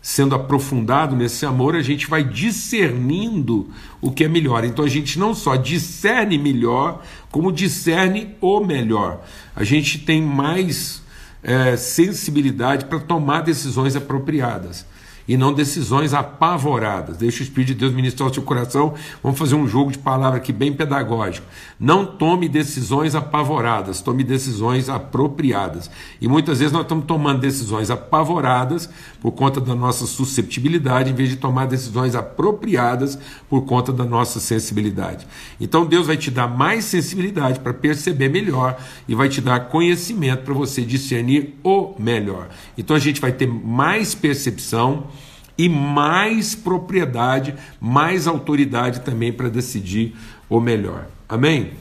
sendo 0.00 0.34
aprofundado 0.34 1.14
nesse 1.16 1.44
amor, 1.44 1.74
a 1.74 1.82
gente 1.82 2.06
vai 2.06 2.24
discernindo 2.24 3.68
o 4.00 4.10
que 4.10 4.24
é 4.24 4.28
melhor. 4.28 4.64
Então 4.64 4.84
a 4.84 4.88
gente 4.88 5.18
não 5.18 5.34
só 5.34 5.56
discerne 5.56 6.38
melhor, 6.38 7.02
como 7.30 7.52
discerne 7.52 8.36
o 8.40 8.60
melhor. 8.60 9.24
A 9.54 9.64
gente 9.64 9.98
tem 9.98 10.22
mais 10.22 11.02
é, 11.42 11.76
sensibilidade 11.76 12.86
para 12.86 13.00
tomar 13.00 13.42
decisões 13.42 13.96
apropriadas 13.96 14.86
e 15.28 15.36
não 15.36 15.52
decisões 15.52 16.14
apavoradas. 16.14 17.18
Deixa 17.18 17.40
o 17.40 17.42
Espírito 17.42 17.68
de 17.68 17.74
Deus 17.74 17.92
ministrar 17.92 18.30
o 18.30 18.32
seu 18.34 18.42
coração. 18.42 18.94
Vamos 19.22 19.38
fazer 19.38 19.54
um 19.54 19.68
jogo 19.68 19.92
de 19.92 19.98
palavra 19.98 20.38
aqui 20.38 20.52
bem 20.52 20.72
pedagógico. 20.72 21.46
Não 21.78 22.06
tome 22.06 22.48
decisões 22.48 23.14
apavoradas, 23.14 24.00
tome 24.00 24.24
decisões 24.24 24.88
apropriadas. 24.88 25.90
E 26.18 26.26
muitas 26.26 26.60
vezes 26.60 26.72
nós 26.72 26.82
estamos 26.82 27.04
tomando 27.04 27.40
decisões 27.40 27.90
apavoradas 27.90 28.88
por 29.20 29.32
conta 29.32 29.60
da 29.60 29.74
nossa 29.74 30.06
susceptibilidade, 30.06 31.10
em 31.10 31.14
vez 31.14 31.28
de 31.28 31.36
tomar 31.36 31.66
decisões 31.66 32.14
apropriadas 32.14 33.18
por 33.50 33.62
conta 33.66 33.92
da 33.92 34.04
nossa 34.04 34.40
sensibilidade. 34.40 35.26
Então 35.60 35.84
Deus 35.84 36.06
vai 36.06 36.16
te 36.16 36.30
dar 36.30 36.48
mais 36.48 36.86
sensibilidade 36.86 37.60
para 37.60 37.74
perceber 37.74 38.30
melhor 38.30 38.78
e 39.06 39.14
vai 39.14 39.28
te 39.28 39.42
dar 39.42 39.68
conhecimento 39.68 40.42
para 40.42 40.54
você 40.54 40.82
discernir 40.82 41.54
o 41.62 41.94
melhor. 41.98 42.48
Então 42.78 42.96
a 42.96 42.98
gente 42.98 43.20
vai 43.20 43.32
ter 43.32 43.46
mais 43.46 44.14
percepção 44.14 45.06
e 45.58 45.68
mais 45.68 46.54
propriedade, 46.54 47.54
mais 47.80 48.28
autoridade 48.28 49.00
também 49.00 49.32
para 49.32 49.48
decidir 49.48 50.14
o 50.48 50.60
melhor. 50.60 51.08
Amém? 51.28 51.72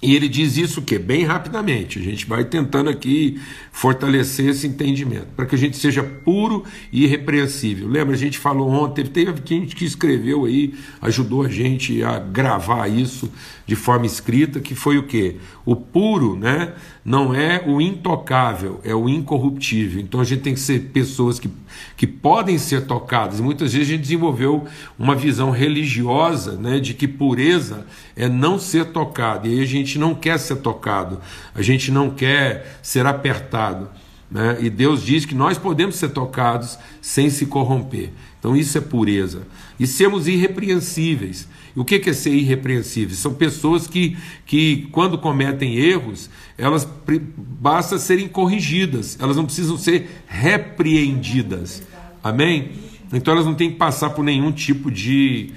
E 0.00 0.14
ele 0.14 0.28
diz 0.28 0.56
isso 0.56 0.82
que 0.82 0.98
bem 0.98 1.24
rapidamente. 1.24 1.98
A 1.98 2.02
gente 2.02 2.26
vai 2.26 2.44
tentando 2.44 2.88
aqui 2.88 3.40
fortalecer 3.78 4.48
esse 4.48 4.66
entendimento, 4.66 5.28
para 5.36 5.46
que 5.46 5.54
a 5.54 5.58
gente 5.58 5.76
seja 5.76 6.02
puro 6.02 6.64
e 6.92 7.04
irrepreensível. 7.04 7.86
Lembra, 7.86 8.12
a 8.12 8.18
gente 8.18 8.36
falou 8.36 8.68
ontem, 8.68 9.04
teve 9.06 9.40
gente 9.44 9.76
que 9.76 9.84
escreveu 9.84 10.46
aí, 10.46 10.74
ajudou 11.00 11.44
a 11.44 11.48
gente 11.48 12.02
a 12.02 12.18
gravar 12.18 12.88
isso 12.88 13.30
de 13.68 13.76
forma 13.76 14.04
escrita, 14.04 14.58
que 14.58 14.74
foi 14.74 14.98
o 14.98 15.04
quê? 15.04 15.36
O 15.64 15.76
puro, 15.76 16.34
né, 16.34 16.72
não 17.04 17.34
é 17.34 17.62
o 17.66 17.80
intocável, 17.80 18.80
é 18.82 18.94
o 18.94 19.08
incorruptível. 19.08 20.00
Então 20.00 20.20
a 20.20 20.24
gente 20.24 20.40
tem 20.40 20.54
que 20.54 20.60
ser 20.60 20.90
pessoas 20.90 21.38
que, 21.38 21.50
que 21.94 22.06
podem 22.06 22.58
ser 22.58 22.86
tocadas. 22.86 23.40
Muitas 23.40 23.74
vezes 23.74 23.88
a 23.88 23.92
gente 23.92 24.00
desenvolveu 24.00 24.66
uma 24.98 25.14
visão 25.14 25.50
religiosa, 25.50 26.52
né, 26.52 26.80
de 26.80 26.94
que 26.94 27.06
pureza 27.06 27.86
é 28.16 28.26
não 28.26 28.58
ser 28.58 28.86
tocado. 28.86 29.46
E 29.46 29.52
aí 29.52 29.62
a 29.62 29.66
gente 29.66 29.98
não 29.98 30.14
quer 30.14 30.38
ser 30.38 30.56
tocado, 30.56 31.20
a 31.54 31.60
gente 31.60 31.92
não 31.92 32.08
quer 32.08 32.78
ser 32.82 33.04
apertado. 33.04 33.67
Né? 34.30 34.58
E 34.60 34.70
Deus 34.70 35.02
diz 35.02 35.24
que 35.24 35.34
nós 35.34 35.56
podemos 35.56 35.96
ser 35.96 36.10
tocados 36.10 36.78
sem 37.00 37.30
se 37.30 37.46
corromper. 37.46 38.10
Então 38.38 38.56
isso 38.56 38.76
é 38.76 38.80
pureza. 38.80 39.42
E 39.80 39.86
sermos 39.86 40.28
irrepreensíveis. 40.28 41.48
O 41.74 41.84
que 41.84 42.10
é 42.10 42.12
ser 42.12 42.34
irrepreensível? 42.34 43.16
São 43.16 43.34
pessoas 43.34 43.86
que, 43.86 44.16
que 44.44 44.88
quando 44.90 45.16
cometem 45.16 45.76
erros, 45.76 46.28
elas 46.56 46.86
basta 47.36 47.98
serem 47.98 48.26
corrigidas, 48.26 49.16
elas 49.20 49.36
não 49.36 49.44
precisam 49.44 49.78
ser 49.78 50.22
repreendidas. 50.26 51.82
Amém? 52.22 52.72
Então 53.12 53.32
elas 53.32 53.46
não 53.46 53.54
têm 53.54 53.70
que 53.70 53.76
passar 53.76 54.10
por 54.10 54.24
nenhum 54.24 54.50
tipo 54.50 54.90
de, 54.90 55.52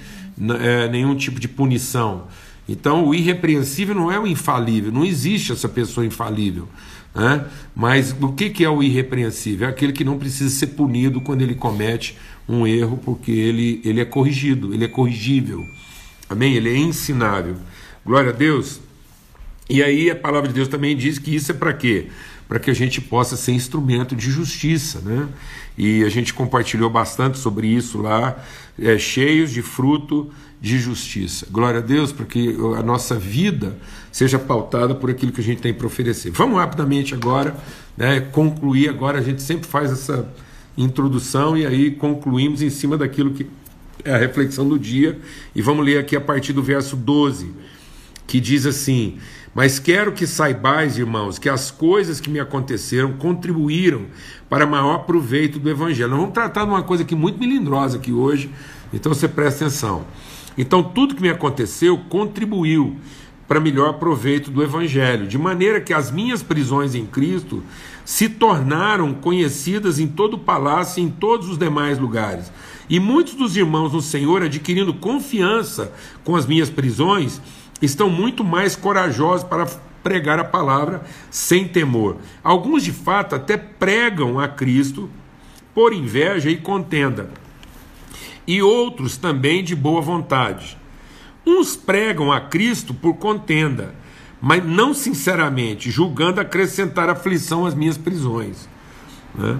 é, 0.60 0.88
nenhum 0.88 1.14
tipo 1.16 1.40
de 1.40 1.48
punição. 1.48 2.28
Então 2.68 3.06
o 3.06 3.14
irrepreensível 3.14 3.94
não 3.94 4.10
é 4.10 4.18
o 4.18 4.26
infalível, 4.26 4.92
não 4.92 5.04
existe 5.04 5.52
essa 5.52 5.68
pessoa 5.68 6.06
infalível. 6.06 6.68
Né? 7.14 7.44
Mas 7.74 8.14
o 8.20 8.32
que, 8.32 8.50
que 8.50 8.64
é 8.64 8.70
o 8.70 8.82
irrepreensível? 8.82 9.66
É 9.66 9.70
aquele 9.70 9.92
que 9.92 10.04
não 10.04 10.18
precisa 10.18 10.50
ser 10.50 10.68
punido 10.68 11.20
quando 11.20 11.42
ele 11.42 11.54
comete 11.54 12.16
um 12.48 12.66
erro, 12.66 12.98
porque 13.04 13.30
ele, 13.30 13.80
ele 13.84 14.00
é 14.00 14.04
corrigido, 14.04 14.72
ele 14.72 14.84
é 14.84 14.88
corrigível. 14.88 15.62
Amém? 16.28 16.54
Ele 16.54 16.70
é 16.70 16.76
ensinável. 16.76 17.56
Glória 18.04 18.30
a 18.30 18.32
Deus. 18.32 18.80
E 19.68 19.82
aí 19.82 20.10
a 20.10 20.16
palavra 20.16 20.48
de 20.48 20.54
Deus 20.54 20.68
também 20.68 20.96
diz 20.96 21.18
que 21.18 21.34
isso 21.34 21.52
é 21.52 21.54
para 21.54 21.72
quê? 21.72 22.08
Para 22.48 22.58
que 22.58 22.70
a 22.70 22.74
gente 22.74 23.00
possa 23.00 23.36
ser 23.36 23.52
instrumento 23.52 24.16
de 24.16 24.30
justiça, 24.30 25.00
né? 25.00 25.28
E 25.78 26.02
a 26.04 26.08
gente 26.08 26.34
compartilhou 26.34 26.90
bastante 26.90 27.38
sobre 27.38 27.66
isso 27.68 27.98
lá, 27.98 28.36
é, 28.78 28.98
cheios 28.98 29.50
de 29.50 29.62
fruto 29.62 30.30
de 30.62 30.78
justiça. 30.78 31.44
Glória 31.50 31.80
a 31.80 31.82
Deus, 31.82 32.12
para 32.12 32.24
que 32.24 32.56
a 32.78 32.82
nossa 32.84 33.16
vida 33.16 33.76
seja 34.12 34.38
pautada 34.38 34.94
por 34.94 35.10
aquilo 35.10 35.32
que 35.32 35.40
a 35.40 35.44
gente 35.44 35.60
tem 35.60 35.74
para 35.74 35.88
oferecer. 35.88 36.30
Vamos 36.30 36.56
rapidamente 36.56 37.14
agora, 37.14 37.56
né, 37.96 38.20
concluir 38.20 38.88
agora, 38.88 39.18
a 39.18 39.22
gente 39.22 39.42
sempre 39.42 39.66
faz 39.66 39.90
essa 39.90 40.32
introdução 40.78 41.56
e 41.56 41.66
aí 41.66 41.90
concluímos 41.90 42.62
em 42.62 42.70
cima 42.70 42.96
daquilo 42.96 43.32
que 43.32 43.44
é 44.04 44.14
a 44.14 44.16
reflexão 44.16 44.68
do 44.68 44.78
dia, 44.78 45.18
e 45.52 45.60
vamos 45.60 45.84
ler 45.84 45.98
aqui 45.98 46.14
a 46.14 46.20
partir 46.20 46.52
do 46.52 46.62
verso 46.62 46.94
12, 46.94 47.52
que 48.24 48.38
diz 48.40 48.64
assim: 48.64 49.18
Mas 49.52 49.80
quero 49.80 50.12
que 50.12 50.28
saibais, 50.28 50.96
irmãos, 50.96 51.38
que 51.40 51.48
as 51.48 51.72
coisas 51.72 52.20
que 52.20 52.30
me 52.30 52.38
aconteceram 52.38 53.14
contribuíram 53.14 54.06
para 54.48 54.64
maior 54.64 54.98
proveito 54.98 55.58
do 55.58 55.68
Evangelho. 55.68 56.10
Nós 56.10 56.20
vamos 56.20 56.34
tratar 56.34 56.64
de 56.64 56.70
uma 56.70 56.82
coisa 56.82 57.02
aqui 57.02 57.16
muito 57.16 57.38
melindrosa 57.38 57.98
aqui 57.98 58.12
hoje, 58.12 58.48
então 58.92 59.12
você 59.12 59.26
presta 59.26 59.64
atenção. 59.66 60.04
Então, 60.56 60.82
tudo 60.82 61.14
que 61.14 61.22
me 61.22 61.30
aconteceu 61.30 61.98
contribuiu 62.08 62.96
para 63.48 63.60
melhor 63.60 63.94
proveito 63.94 64.50
do 64.50 64.62
Evangelho, 64.62 65.26
de 65.26 65.36
maneira 65.36 65.80
que 65.80 65.92
as 65.92 66.10
minhas 66.10 66.42
prisões 66.42 66.94
em 66.94 67.04
Cristo 67.04 67.62
se 68.04 68.28
tornaram 68.28 69.12
conhecidas 69.12 69.98
em 69.98 70.06
todo 70.06 70.34
o 70.34 70.38
palácio 70.38 71.00
e 71.00 71.04
em 71.04 71.10
todos 71.10 71.48
os 71.48 71.58
demais 71.58 71.98
lugares. 71.98 72.50
E 72.88 72.98
muitos 72.98 73.34
dos 73.34 73.56
irmãos 73.56 73.92
no 73.92 74.00
Senhor, 74.00 74.42
adquirindo 74.42 74.94
confiança 74.94 75.92
com 76.24 76.34
as 76.34 76.46
minhas 76.46 76.70
prisões, 76.70 77.40
estão 77.80 78.08
muito 78.08 78.42
mais 78.42 78.76
corajosos 78.76 79.46
para 79.46 79.66
pregar 80.02 80.38
a 80.38 80.44
palavra 80.44 81.02
sem 81.30 81.66
temor. 81.66 82.16
Alguns, 82.42 82.82
de 82.82 82.92
fato, 82.92 83.34
até 83.34 83.56
pregam 83.56 84.38
a 84.38 84.48
Cristo 84.48 85.08
por 85.74 85.92
inveja 85.92 86.50
e 86.50 86.56
contenda, 86.56 87.30
e 88.46 88.62
outros 88.62 89.16
também 89.16 89.62
de 89.62 89.74
boa 89.74 90.00
vontade. 90.00 90.76
Uns 91.46 91.76
pregam 91.76 92.30
a 92.30 92.40
Cristo 92.40 92.94
por 92.94 93.14
contenda, 93.14 93.94
mas 94.40 94.64
não 94.64 94.94
sinceramente, 94.94 95.90
julgando 95.90 96.40
acrescentar 96.40 97.08
aflição 97.08 97.66
às 97.66 97.74
minhas 97.74 97.98
prisões. 97.98 98.68
Né? 99.34 99.58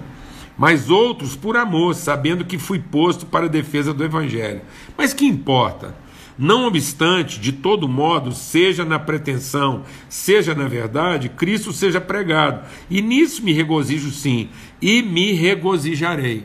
Mas 0.56 0.90
outros 0.90 1.34
por 1.34 1.56
amor, 1.56 1.94
sabendo 1.94 2.44
que 2.44 2.58
fui 2.58 2.78
posto 2.78 3.26
para 3.26 3.46
a 3.46 3.48
defesa 3.48 3.92
do 3.92 4.04
Evangelho. 4.04 4.60
Mas 4.96 5.12
que 5.12 5.26
importa? 5.26 5.94
Não 6.38 6.66
obstante, 6.66 7.38
de 7.38 7.52
todo 7.52 7.88
modo, 7.88 8.32
seja 8.32 8.84
na 8.84 8.98
pretensão, 8.98 9.82
seja 10.08 10.54
na 10.54 10.66
verdade, 10.66 11.28
Cristo 11.28 11.72
seja 11.72 12.00
pregado. 12.00 12.66
E 12.90 13.02
nisso 13.02 13.44
me 13.44 13.52
regozijo 13.52 14.10
sim, 14.10 14.48
e 14.80 15.02
me 15.02 15.32
regozijarei. 15.32 16.44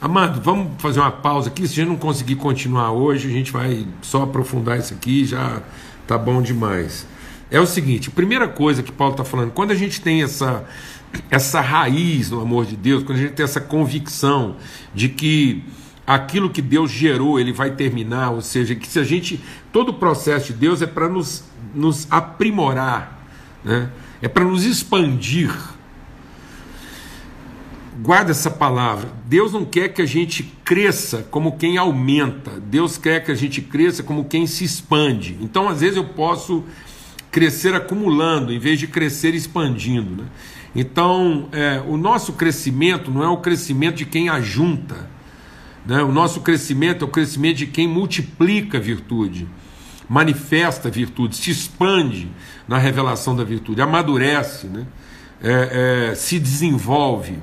Amado, 0.00 0.40
vamos 0.40 0.80
fazer 0.80 1.00
uma 1.00 1.10
pausa 1.10 1.48
aqui. 1.48 1.66
Se 1.68 1.74
a 1.74 1.76
gente 1.76 1.88
não 1.88 1.96
conseguir 1.96 2.36
continuar 2.36 2.92
hoje, 2.92 3.28
a 3.28 3.32
gente 3.32 3.52
vai 3.52 3.86
só 4.00 4.22
aprofundar 4.22 4.78
isso 4.78 4.94
aqui, 4.94 5.24
já 5.24 5.62
tá 6.06 6.16
bom 6.16 6.40
demais 6.40 7.06
é 7.50 7.60
o 7.60 7.66
seguinte: 7.66 8.08
a 8.08 8.12
primeira 8.12 8.48
coisa 8.48 8.82
que 8.82 8.92
Paulo 8.92 9.14
está 9.14 9.24
falando, 9.24 9.50
quando 9.50 9.72
a 9.72 9.74
gente 9.74 10.00
tem 10.00 10.22
essa, 10.22 10.64
essa 11.30 11.60
raiz 11.60 12.30
no 12.30 12.40
amor 12.40 12.64
de 12.64 12.76
Deus, 12.76 13.02
quando 13.02 13.18
a 13.18 13.22
gente 13.22 13.32
tem 13.32 13.44
essa 13.44 13.60
convicção 13.60 14.56
de 14.94 15.08
que 15.08 15.64
aquilo 16.06 16.48
que 16.48 16.62
Deus 16.62 16.90
gerou 16.90 17.38
ele 17.38 17.52
vai 17.52 17.72
terminar, 17.72 18.30
ou 18.30 18.40
seja, 18.40 18.74
que 18.74 18.86
se 18.86 18.98
a 18.98 19.04
gente. 19.04 19.40
Todo 19.72 19.90
o 19.90 19.94
processo 19.94 20.48
de 20.48 20.54
Deus 20.54 20.82
é 20.82 20.86
para 20.86 21.08
nos, 21.08 21.44
nos 21.74 22.06
aprimorar, 22.10 23.24
né? 23.64 23.90
é 24.22 24.28
para 24.28 24.44
nos 24.44 24.64
expandir. 24.64 25.52
Guarda 28.02 28.30
essa 28.30 28.50
palavra. 28.50 29.10
Deus 29.26 29.52
não 29.52 29.62
quer 29.62 29.90
que 29.90 30.00
a 30.00 30.06
gente 30.06 30.42
cresça 30.64 31.26
como 31.30 31.58
quem 31.58 31.76
aumenta. 31.76 32.58
Deus 32.58 32.96
quer 32.96 33.22
que 33.22 33.30
a 33.30 33.34
gente 33.34 33.60
cresça 33.60 34.02
como 34.02 34.24
quem 34.24 34.46
se 34.46 34.64
expande. 34.64 35.36
Então, 35.38 35.68
às 35.68 35.82
vezes, 35.82 35.98
eu 35.98 36.04
posso 36.04 36.64
crescer 37.30 37.74
acumulando, 37.74 38.54
em 38.54 38.58
vez 38.58 38.78
de 38.78 38.86
crescer 38.86 39.34
expandindo. 39.34 40.22
Né? 40.22 40.28
Então, 40.74 41.50
é, 41.52 41.82
o 41.86 41.98
nosso 41.98 42.32
crescimento 42.32 43.10
não 43.10 43.22
é 43.22 43.28
o 43.28 43.36
crescimento 43.36 43.96
de 43.96 44.06
quem 44.06 44.30
ajunta, 44.30 45.10
né? 45.84 46.02
o 46.02 46.10
nosso 46.10 46.40
crescimento 46.40 47.04
é 47.04 47.08
o 47.08 47.10
crescimento 47.10 47.58
de 47.58 47.66
quem 47.66 47.86
multiplica 47.86 48.78
a 48.78 48.80
virtude, 48.80 49.46
manifesta 50.08 50.88
a 50.88 50.90
virtude, 50.90 51.36
se 51.36 51.50
expande 51.50 52.30
na 52.66 52.78
revelação 52.78 53.36
da 53.36 53.44
virtude, 53.44 53.82
amadurece, 53.82 54.68
né? 54.68 54.86
É, 55.42 56.10
é, 56.10 56.14
se 56.14 56.38
desenvolve. 56.38 57.38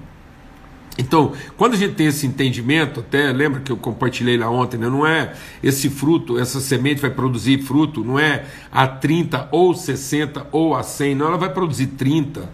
Então, 0.98 1.34
quando 1.56 1.76
a 1.76 1.78
gente 1.78 1.94
tem 1.94 2.08
esse 2.08 2.26
entendimento, 2.26 3.02
até 3.02 3.32
lembra 3.32 3.62
que 3.62 3.72
eu 3.72 3.78
compartilhei 3.78 4.36
lá 4.36 4.50
ontem, 4.50 4.78
né? 4.78 4.90
não 4.90 5.06
é 5.06 5.34
esse 5.62 5.90
fruto, 5.90 6.40
essa 6.40 6.60
semente 6.60 7.00
vai 7.00 7.12
produzir 7.12 7.62
fruto, 7.62 8.04
não 8.04 8.18
é 8.18 8.46
a 8.72 8.88
30 8.88 9.50
ou 9.52 9.76
60 9.76 10.48
ou 10.52 10.76
a 10.76 10.82
100, 10.82 11.16
não, 11.16 11.28
ela 11.28 11.38
vai 11.38 11.54
produzir 11.54 11.88
30. 11.88 12.50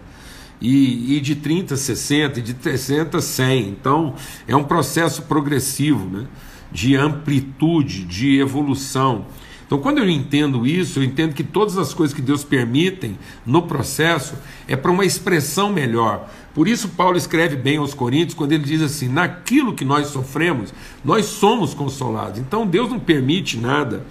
E, 0.60 1.16
e 1.16 1.20
de 1.20 1.34
30 1.36 1.74
a 1.74 1.76
60, 1.76 2.38
e 2.38 2.42
de 2.42 2.56
60 2.60 3.18
a 3.18 3.22
100. 3.22 3.68
Então, 3.68 4.14
é 4.46 4.54
um 4.54 4.64
processo 4.64 5.22
progressivo, 5.22 6.04
né? 6.08 6.26
de 6.70 6.96
amplitude, 6.96 8.04
de 8.04 8.38
evolução. 8.38 9.26
Então, 9.66 9.78
quando 9.78 9.98
eu 9.98 10.08
entendo 10.08 10.66
isso, 10.66 10.98
eu 10.98 11.04
entendo 11.04 11.34
que 11.34 11.44
todas 11.44 11.78
as 11.78 11.94
coisas 11.94 12.14
que 12.14 12.20
Deus 12.20 12.44
permitem 12.44 13.18
no 13.46 13.62
processo 13.62 14.34
é 14.68 14.76
para 14.76 14.90
uma 14.90 15.04
expressão 15.04 15.72
melhor. 15.72 16.30
Por 16.54 16.68
isso, 16.68 16.90
Paulo 16.90 17.16
escreve 17.16 17.56
bem 17.56 17.78
aos 17.78 17.92
Coríntios 17.92 18.34
quando 18.34 18.52
ele 18.52 18.62
diz 18.62 18.80
assim: 18.80 19.08
naquilo 19.08 19.74
que 19.74 19.84
nós 19.84 20.06
sofremos, 20.06 20.72
nós 21.04 21.26
somos 21.26 21.74
consolados. 21.74 22.38
Então, 22.38 22.64
Deus 22.64 22.88
não 22.88 23.00
permite 23.00 23.58
nada, 23.58 24.06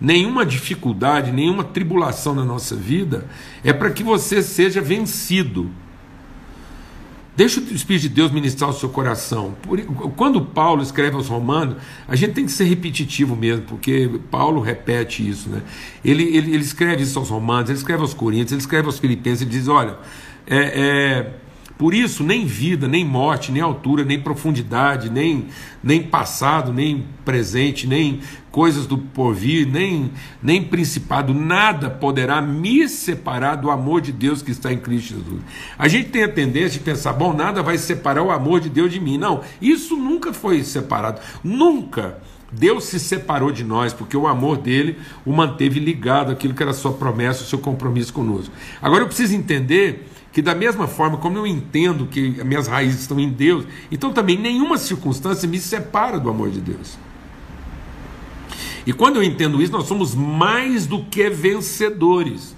nenhuma 0.00 0.46
dificuldade, 0.46 1.32
nenhuma 1.32 1.64
tribulação 1.64 2.34
na 2.34 2.44
nossa 2.44 2.76
vida, 2.76 3.26
é 3.64 3.72
para 3.72 3.90
que 3.90 4.04
você 4.04 4.42
seja 4.42 4.80
vencido. 4.80 5.68
Deixa 7.36 7.60
o 7.60 7.64
Espírito 7.64 8.02
de 8.02 8.08
Deus 8.08 8.30
ministrar 8.30 8.70
o 8.70 8.72
seu 8.72 8.88
coração. 8.88 9.54
Quando 10.16 10.40
Paulo 10.40 10.82
escreve 10.82 11.16
aos 11.16 11.28
Romanos, 11.28 11.76
a 12.08 12.16
gente 12.16 12.32
tem 12.32 12.46
que 12.46 12.52
ser 12.52 12.64
repetitivo 12.64 13.36
mesmo, 13.36 13.66
porque 13.66 14.10
Paulo 14.30 14.58
repete 14.62 15.28
isso. 15.28 15.50
Né? 15.50 15.60
Ele, 16.02 16.22
ele, 16.22 16.54
ele 16.54 16.64
escreve 16.64 17.02
isso 17.02 17.18
aos 17.18 17.28
Romanos, 17.28 17.68
ele 17.68 17.76
escreve 17.78 18.00
aos 18.00 18.14
Coríntios, 18.14 18.52
ele 18.52 18.60
escreve 18.60 18.86
aos 18.86 18.98
Filipenses, 18.98 19.42
ele 19.42 19.50
diz: 19.50 19.68
olha, 19.68 19.98
é, 20.46 20.56
é, 20.56 21.34
Por 21.78 21.92
isso, 21.92 22.24
nem 22.24 22.46
vida, 22.46 22.88
nem 22.88 23.04
morte, 23.04 23.52
nem 23.52 23.60
altura, 23.60 24.02
nem 24.02 24.18
profundidade, 24.18 25.10
nem, 25.10 25.46
nem 25.82 26.02
passado, 26.02 26.72
nem 26.72 27.04
presente, 27.22 27.86
nem 27.86 28.20
coisas 28.50 28.86
do 28.86 28.96
porvir, 28.96 29.66
nem, 29.66 30.10
nem 30.42 30.62
principado, 30.62 31.34
nada 31.34 31.90
poderá 31.90 32.40
me 32.40 32.88
separar 32.88 33.56
do 33.56 33.70
amor 33.70 34.00
de 34.00 34.10
Deus 34.10 34.40
que 34.40 34.50
está 34.50 34.72
em 34.72 34.78
Cristo 34.78 35.08
Jesus. 35.10 35.42
A 35.78 35.86
gente 35.86 36.08
tem 36.08 36.24
a 36.24 36.28
tendência 36.28 36.78
de 36.78 36.80
pensar, 36.80 37.12
bom, 37.12 37.34
nada 37.34 37.62
vai 37.62 37.76
separar 37.76 38.22
o 38.22 38.30
amor 38.30 38.60
de 38.60 38.70
Deus 38.70 38.90
de 38.90 38.98
mim. 38.98 39.18
Não, 39.18 39.42
isso 39.60 39.94
nunca 39.96 40.32
foi 40.32 40.62
separado. 40.62 41.20
Nunca. 41.44 42.16
Deus 42.50 42.84
se 42.84 42.98
separou 42.98 43.52
de 43.52 43.62
nós 43.64 43.92
porque 43.92 44.16
o 44.16 44.26
amor 44.26 44.56
dele 44.56 44.96
o 45.26 45.32
manteve 45.32 45.78
ligado 45.78 46.32
àquilo 46.32 46.54
que 46.54 46.62
era 46.62 46.72
sua 46.72 46.92
promessa, 46.92 47.42
o 47.42 47.46
seu 47.46 47.58
compromisso 47.58 48.12
conosco. 48.12 48.54
Agora 48.80 49.02
eu 49.02 49.06
preciso 49.08 49.34
entender 49.34 50.08
que 50.36 50.42
da 50.42 50.54
mesma 50.54 50.86
forma 50.86 51.16
como 51.16 51.38
eu 51.38 51.46
entendo 51.46 52.04
que 52.06 52.36
as 52.38 52.46
minhas 52.46 52.66
raízes 52.66 53.00
estão 53.00 53.18
em 53.18 53.30
Deus, 53.30 53.64
então 53.90 54.12
também 54.12 54.36
nenhuma 54.38 54.76
circunstância 54.76 55.48
me 55.48 55.58
separa 55.58 56.20
do 56.20 56.28
amor 56.28 56.50
de 56.50 56.60
Deus. 56.60 56.98
E 58.86 58.92
quando 58.92 59.16
eu 59.16 59.22
entendo 59.22 59.62
isso, 59.62 59.72
nós 59.72 59.86
somos 59.86 60.14
mais 60.14 60.86
do 60.86 61.02
que 61.04 61.30
vencedores 61.30 62.54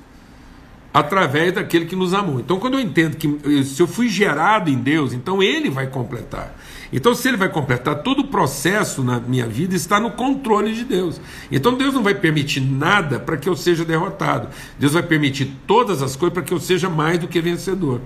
através 0.92 1.52
daquele 1.52 1.86
que 1.86 1.94
nos 1.94 2.14
amou. 2.14 2.40
Então, 2.40 2.58
quando 2.58 2.74
eu 2.74 2.80
entendo 2.80 3.16
que 3.16 3.62
se 3.62 3.80
eu 3.80 3.86
fui 3.86 4.08
gerado 4.08 4.68
em 4.68 4.76
Deus, 4.76 5.12
então 5.12 5.40
Ele 5.40 5.70
vai 5.70 5.86
completar. 5.86 6.52
Então, 6.92 7.14
se 7.14 7.28
Ele 7.28 7.36
vai 7.36 7.48
completar, 7.48 8.02
todo 8.02 8.20
o 8.20 8.28
processo 8.28 9.02
na 9.04 9.20
minha 9.20 9.46
vida 9.46 9.76
está 9.76 10.00
no 10.00 10.12
controle 10.12 10.74
de 10.74 10.84
Deus. 10.84 11.20
Então, 11.52 11.76
Deus 11.76 11.94
não 11.94 12.02
vai 12.02 12.14
permitir 12.14 12.60
nada 12.60 13.18
para 13.18 13.36
que 13.36 13.48
eu 13.48 13.56
seja 13.56 13.84
derrotado. 13.84 14.48
Deus 14.78 14.92
vai 14.92 15.02
permitir 15.02 15.52
todas 15.66 16.02
as 16.02 16.16
coisas 16.16 16.34
para 16.34 16.42
que 16.42 16.52
eu 16.52 16.60
seja 16.60 16.88
mais 16.88 17.18
do 17.18 17.28
que 17.28 17.40
vencedor. 17.40 18.00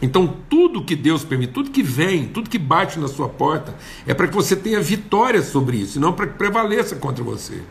Então, 0.00 0.34
tudo 0.48 0.84
que 0.84 0.96
Deus 0.96 1.24
permite, 1.24 1.52
tudo 1.52 1.70
que 1.70 1.82
vem, 1.82 2.26
tudo 2.26 2.50
que 2.50 2.58
bate 2.58 2.98
na 2.98 3.08
sua 3.08 3.28
porta, 3.28 3.74
é 4.06 4.14
para 4.14 4.28
que 4.28 4.34
você 4.34 4.56
tenha 4.56 4.80
vitória 4.80 5.42
sobre 5.42 5.76
isso, 5.76 6.00
não 6.00 6.12
para 6.12 6.26
que 6.26 6.34
prevaleça 6.34 6.96
contra 6.96 7.22
você. 7.22 7.62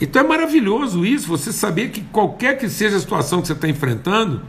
Então 0.00 0.22
é 0.22 0.26
maravilhoso 0.26 1.04
isso, 1.06 1.28
você 1.28 1.52
saber 1.52 1.90
que 1.90 2.00
qualquer 2.00 2.58
que 2.58 2.68
seja 2.68 2.96
a 2.96 3.00
situação 3.00 3.40
que 3.40 3.46
você 3.46 3.52
está 3.52 3.68
enfrentando, 3.68 4.42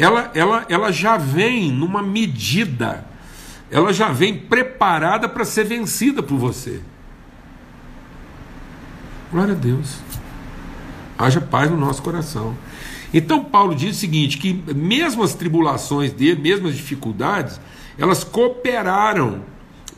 ela, 0.00 0.30
ela, 0.34 0.64
ela 0.70 0.90
já 0.90 1.18
vem 1.18 1.70
numa 1.70 2.02
medida, 2.02 3.04
ela 3.70 3.92
já 3.92 4.10
vem 4.10 4.34
preparada 4.34 5.28
para 5.28 5.44
ser 5.44 5.64
vencida 5.64 6.22
por 6.22 6.38
você. 6.38 6.80
Glória 9.30 9.52
a 9.52 9.56
Deus. 9.56 9.98
Haja 11.18 11.40
paz 11.40 11.70
no 11.70 11.76
nosso 11.76 12.02
coração. 12.02 12.56
Então 13.12 13.44
Paulo 13.44 13.74
diz 13.74 13.94
o 13.94 14.00
seguinte: 14.00 14.38
que 14.38 14.54
mesmo 14.74 15.22
as 15.22 15.34
tribulações 15.34 16.12
dele, 16.12 16.40
mesmo 16.40 16.68
as 16.68 16.76
dificuldades, 16.76 17.60
elas 17.98 18.24
cooperaram 18.24 19.42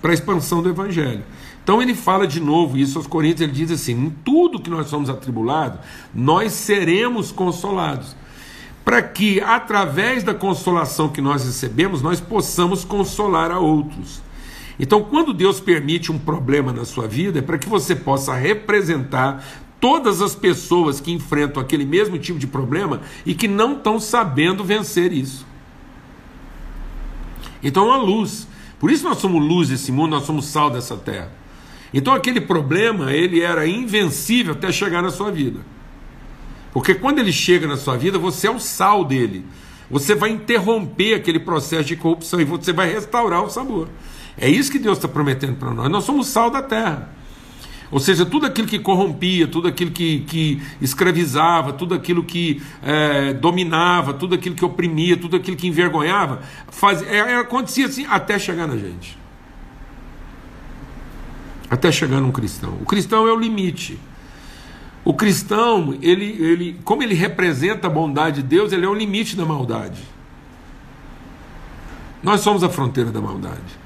para 0.00 0.10
a 0.10 0.14
expansão 0.14 0.60
do 0.60 0.68
evangelho. 0.68 1.22
Então 1.62 1.80
ele 1.80 1.94
fala 1.94 2.26
de 2.26 2.40
novo 2.40 2.76
isso 2.76 2.98
aos 2.98 3.06
Coríntios, 3.06 3.42
ele 3.42 3.52
diz 3.52 3.70
assim: 3.70 3.92
em 3.92 4.10
tudo 4.10 4.60
que 4.60 4.68
nós 4.68 4.88
somos 4.88 5.08
atribulados, 5.08 5.78
nós 6.12 6.52
seremos 6.52 7.30
consolados, 7.30 8.16
para 8.84 9.02
que 9.02 9.40
através 9.40 10.22
da 10.22 10.34
consolação 10.34 11.08
que 11.08 11.20
nós 11.20 11.44
recebemos, 11.44 12.02
nós 12.02 12.20
possamos 12.20 12.84
consolar 12.84 13.50
a 13.50 13.58
outros. 13.58 14.22
Então, 14.78 15.04
quando 15.04 15.32
Deus 15.32 15.60
permite 15.60 16.10
um 16.10 16.18
problema 16.18 16.72
na 16.72 16.84
sua 16.84 17.06
vida, 17.06 17.38
é 17.38 17.42
para 17.42 17.58
que 17.58 17.68
você 17.68 17.94
possa 17.94 18.34
representar 18.34 19.44
todas 19.80 20.20
as 20.20 20.34
pessoas 20.34 21.00
que 21.00 21.12
enfrentam 21.12 21.62
aquele 21.62 21.84
mesmo 21.84 22.18
tipo 22.18 22.38
de 22.38 22.46
problema 22.46 23.00
e 23.24 23.34
que 23.34 23.46
não 23.46 23.74
estão 23.74 24.00
sabendo 24.00 24.64
vencer 24.64 25.12
isso. 25.12 25.46
Então, 27.62 27.92
a 27.92 27.96
luz. 27.96 28.48
Por 28.80 28.90
isso 28.90 29.04
nós 29.04 29.18
somos 29.18 29.40
luz 29.46 29.68
desse 29.68 29.92
mundo, 29.92 30.10
nós 30.10 30.24
somos 30.24 30.46
sal 30.46 30.68
dessa 30.68 30.96
terra. 30.96 31.30
Então 31.94 32.14
aquele 32.14 32.40
problema, 32.40 33.12
ele 33.12 33.40
era 33.40 33.66
invencível 33.66 34.54
até 34.54 34.72
chegar 34.72 35.02
na 35.02 35.10
sua 35.10 35.30
vida. 35.30 35.60
Porque 36.72 36.94
quando 36.94 37.18
ele 37.18 37.32
chega 37.32 37.66
na 37.66 37.76
sua 37.76 37.96
vida, 37.96 38.18
você 38.18 38.46
é 38.46 38.50
o 38.50 38.58
sal 38.58 39.04
dele. 39.04 39.44
Você 39.90 40.14
vai 40.14 40.30
interromper 40.30 41.14
aquele 41.14 41.38
processo 41.38 41.84
de 41.84 41.96
corrupção 41.96 42.40
e 42.40 42.44
você 42.44 42.72
vai 42.72 42.90
restaurar 42.90 43.42
o 43.42 43.50
sabor. 43.50 43.88
É 44.38 44.48
isso 44.48 44.72
que 44.72 44.78
Deus 44.78 44.96
está 44.96 45.06
prometendo 45.06 45.56
para 45.56 45.70
nós. 45.70 45.90
Nós 45.90 46.04
somos 46.04 46.28
sal 46.28 46.50
da 46.50 46.62
terra. 46.62 47.10
Ou 47.90 48.00
seja, 48.00 48.24
tudo 48.24 48.46
aquilo 48.46 48.66
que 48.66 48.78
corrompia, 48.78 49.46
tudo 49.46 49.68
aquilo 49.68 49.90
que, 49.90 50.20
que 50.20 50.62
escravizava, 50.80 51.74
tudo 51.74 51.94
aquilo 51.94 52.24
que 52.24 52.62
é, 52.82 53.34
dominava, 53.34 54.14
tudo 54.14 54.34
aquilo 54.34 54.54
que 54.54 54.64
oprimia, 54.64 55.14
tudo 55.14 55.36
aquilo 55.36 55.58
que 55.58 55.66
envergonhava, 55.66 56.40
faz, 56.70 57.02
é, 57.02 57.36
acontecia 57.36 57.86
assim 57.86 58.06
até 58.06 58.38
chegar 58.38 58.66
na 58.66 58.78
gente 58.78 59.20
até 61.72 61.90
chegar 61.90 62.20
num 62.20 62.30
cristão. 62.30 62.76
O 62.82 62.84
cristão 62.84 63.26
é 63.26 63.32
o 63.32 63.36
limite. 63.38 63.98
O 65.04 65.14
cristão, 65.14 65.96
ele, 66.00 66.24
ele, 66.24 66.80
como 66.84 67.02
ele 67.02 67.14
representa 67.14 67.86
a 67.86 67.90
bondade 67.90 68.36
de 68.36 68.48
Deus, 68.48 68.72
ele 68.72 68.86
é 68.86 68.88
o 68.88 68.94
limite 68.94 69.36
da 69.36 69.44
maldade. 69.44 70.00
Nós 72.22 72.40
somos 72.40 72.62
a 72.62 72.68
fronteira 72.68 73.10
da 73.10 73.20
maldade. 73.20 73.82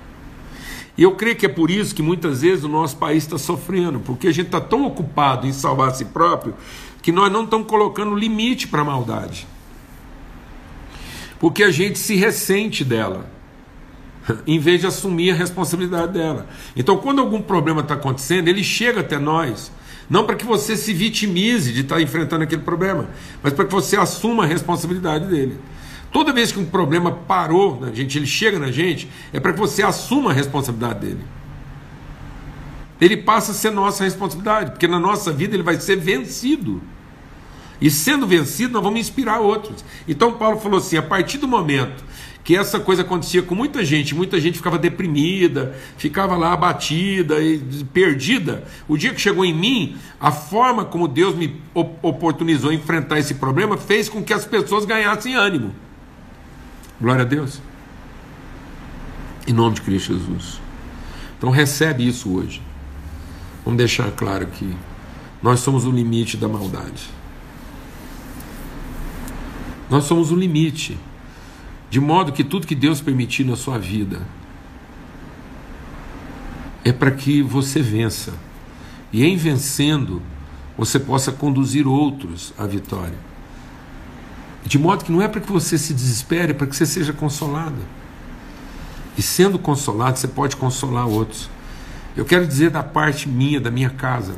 E 0.96 1.02
eu 1.02 1.12
creio 1.12 1.36
que 1.36 1.46
é 1.46 1.48
por 1.48 1.70
isso 1.70 1.94
que 1.94 2.02
muitas 2.02 2.42
vezes 2.42 2.64
o 2.64 2.68
nosso 2.68 2.96
país 2.96 3.24
está 3.24 3.38
sofrendo, 3.38 4.00
porque 4.00 4.28
a 4.28 4.32
gente 4.32 4.46
está 4.46 4.60
tão 4.60 4.84
ocupado 4.84 5.46
em 5.46 5.52
salvar 5.52 5.88
a 5.88 5.94
si 5.94 6.06
próprio 6.06 6.54
que 7.02 7.12
nós 7.12 7.32
não 7.32 7.44
estamos 7.44 7.66
colocando 7.66 8.14
limite 8.14 8.68
para 8.68 8.82
a 8.82 8.84
maldade. 8.84 9.46
Porque 11.38 11.62
a 11.62 11.70
gente 11.70 11.98
se 11.98 12.16
ressente 12.16 12.84
dela. 12.84 13.36
em 14.46 14.58
vez 14.58 14.80
de 14.80 14.86
assumir 14.86 15.30
a 15.30 15.34
responsabilidade 15.34 16.12
dela. 16.12 16.46
Então, 16.76 16.96
quando 16.96 17.20
algum 17.20 17.40
problema 17.40 17.80
está 17.80 17.94
acontecendo, 17.94 18.48
ele 18.48 18.62
chega 18.62 19.00
até 19.00 19.18
nós. 19.18 19.70
Não 20.08 20.24
para 20.24 20.36
que 20.36 20.44
você 20.44 20.76
se 20.76 20.92
vitimize 20.92 21.72
de 21.72 21.80
estar 21.80 21.96
tá 21.96 22.02
enfrentando 22.02 22.44
aquele 22.44 22.62
problema, 22.62 23.08
mas 23.42 23.52
para 23.52 23.64
que 23.64 23.72
você 23.72 23.96
assuma 23.96 24.44
a 24.44 24.46
responsabilidade 24.46 25.26
dele. 25.26 25.58
Toda 26.12 26.32
vez 26.32 26.52
que 26.52 26.58
um 26.58 26.64
problema 26.64 27.10
parou 27.10 27.80
na 27.80 27.92
gente, 27.92 28.16
ele 28.16 28.26
chega 28.26 28.58
na 28.58 28.70
gente, 28.70 29.08
é 29.32 29.40
para 29.40 29.52
que 29.52 29.58
você 29.58 29.82
assuma 29.82 30.30
a 30.30 30.34
responsabilidade 30.34 31.00
dele. 31.00 31.20
Ele 33.00 33.16
passa 33.16 33.50
a 33.52 33.54
ser 33.54 33.70
nossa 33.70 34.04
responsabilidade, 34.04 34.70
porque 34.70 34.88
na 34.88 34.98
nossa 34.98 35.32
vida 35.32 35.54
ele 35.54 35.62
vai 35.62 35.78
ser 35.78 35.96
vencido. 35.96 36.80
E 37.80 37.90
sendo 37.90 38.26
vencido, 38.26 38.72
nós 38.72 38.82
vamos 38.82 39.00
inspirar 39.00 39.40
outros. 39.40 39.84
Então 40.08 40.32
Paulo 40.32 40.58
falou 40.58 40.78
assim: 40.78 40.96
a 40.96 41.02
partir 41.02 41.36
do 41.38 41.46
momento 41.46 42.02
que 42.46 42.56
essa 42.56 42.78
coisa 42.78 43.02
acontecia 43.02 43.42
com 43.42 43.56
muita 43.56 43.84
gente, 43.84 44.14
muita 44.14 44.40
gente 44.40 44.58
ficava 44.58 44.78
deprimida, 44.78 45.76
ficava 45.98 46.36
lá 46.36 46.52
abatida 46.52 47.42
e 47.42 47.58
perdida. 47.92 48.62
O 48.86 48.96
dia 48.96 49.12
que 49.12 49.20
chegou 49.20 49.44
em 49.44 49.52
mim, 49.52 49.96
a 50.20 50.30
forma 50.30 50.84
como 50.84 51.08
Deus 51.08 51.34
me 51.34 51.60
oportunizou 51.74 52.72
enfrentar 52.72 53.18
esse 53.18 53.34
problema 53.34 53.76
fez 53.76 54.08
com 54.08 54.22
que 54.22 54.32
as 54.32 54.46
pessoas 54.46 54.84
ganhassem 54.84 55.34
ânimo. 55.34 55.74
Glória 57.00 57.22
a 57.22 57.26
Deus. 57.26 57.60
Em 59.44 59.52
nome 59.52 59.74
de 59.74 59.82
Cristo 59.82 60.14
Jesus. 60.14 60.60
Então 61.36 61.50
recebe 61.50 62.06
isso 62.06 62.32
hoje. 62.32 62.62
Vamos 63.64 63.78
deixar 63.78 64.08
claro 64.12 64.46
que 64.46 64.72
nós 65.42 65.58
somos 65.58 65.84
o 65.84 65.90
limite 65.90 66.36
da 66.36 66.46
maldade. 66.46 67.10
Nós 69.90 70.04
somos 70.04 70.30
o 70.30 70.36
limite. 70.36 70.96
De 71.96 72.00
modo 72.00 72.30
que 72.30 72.44
tudo 72.44 72.66
que 72.66 72.74
Deus 72.74 73.00
permitir 73.00 73.42
na 73.42 73.56
sua 73.56 73.78
vida 73.78 74.20
é 76.84 76.92
para 76.92 77.10
que 77.10 77.40
você 77.40 77.80
vença. 77.80 78.34
E 79.10 79.24
em 79.24 79.34
vencendo, 79.34 80.20
você 80.76 81.00
possa 81.00 81.32
conduzir 81.32 81.88
outros 81.88 82.52
à 82.58 82.66
vitória. 82.66 83.16
De 84.62 84.78
modo 84.78 85.06
que 85.06 85.10
não 85.10 85.22
é 85.22 85.26
para 85.26 85.40
que 85.40 85.50
você 85.50 85.78
se 85.78 85.94
desespere, 85.94 86.50
é 86.50 86.54
para 86.54 86.66
que 86.66 86.76
você 86.76 86.84
seja 86.84 87.14
consolado. 87.14 87.80
E 89.16 89.22
sendo 89.22 89.58
consolado, 89.58 90.18
você 90.18 90.28
pode 90.28 90.54
consolar 90.54 91.08
outros. 91.08 91.48
Eu 92.14 92.26
quero 92.26 92.46
dizer 92.46 92.68
da 92.68 92.82
parte 92.82 93.26
minha, 93.26 93.58
da 93.58 93.70
minha 93.70 93.88
casa. 93.88 94.36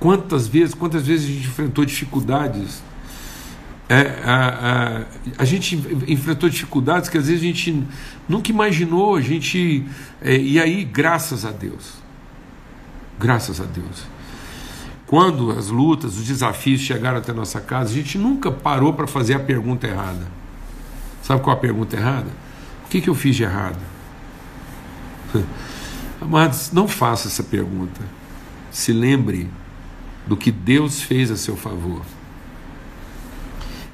Quantas 0.00 0.48
vezes, 0.48 0.74
quantas 0.74 1.06
vezes 1.06 1.30
a 1.30 1.32
gente 1.32 1.46
enfrentou 1.46 1.84
dificuldades 1.84 2.82
é, 3.88 4.22
a, 4.22 5.04
a, 5.38 5.42
a, 5.42 5.44
gente 5.46 5.74
enfrentou 6.06 6.50
dificuldades 6.50 7.08
que 7.08 7.16
às 7.16 7.26
vezes 7.26 7.42
a 7.42 7.46
gente 7.46 7.86
nunca 8.28 8.50
imaginou, 8.50 9.16
a 9.16 9.20
gente. 9.22 9.82
É, 10.20 10.36
e 10.36 10.60
aí, 10.60 10.84
graças 10.84 11.46
a 11.46 11.50
Deus. 11.50 11.94
Graças 13.18 13.60
a 13.60 13.64
Deus. 13.64 14.04
Quando 15.06 15.50
as 15.52 15.68
lutas, 15.68 16.18
os 16.18 16.24
desafios 16.26 16.82
chegaram 16.82 17.16
até 17.16 17.32
nossa 17.32 17.62
casa, 17.62 17.90
a 17.90 17.94
gente 17.94 18.18
nunca 18.18 18.52
parou 18.52 18.92
para 18.92 19.06
fazer 19.06 19.32
a 19.34 19.40
pergunta 19.40 19.86
errada. 19.86 20.26
Sabe 21.22 21.42
qual 21.42 21.56
a 21.56 21.58
pergunta 21.58 21.96
errada? 21.96 22.28
O 22.84 22.88
que, 22.90 23.00
que 23.00 23.08
eu 23.08 23.14
fiz 23.14 23.34
de 23.36 23.42
errado? 23.42 23.78
Amados, 26.20 26.72
não 26.72 26.86
faça 26.86 27.28
essa 27.28 27.42
pergunta. 27.42 28.02
Se 28.70 28.92
lembre 28.92 29.48
do 30.26 30.36
que 30.36 30.52
Deus 30.52 31.00
fez 31.00 31.30
a 31.30 31.36
seu 31.38 31.56
favor. 31.56 32.02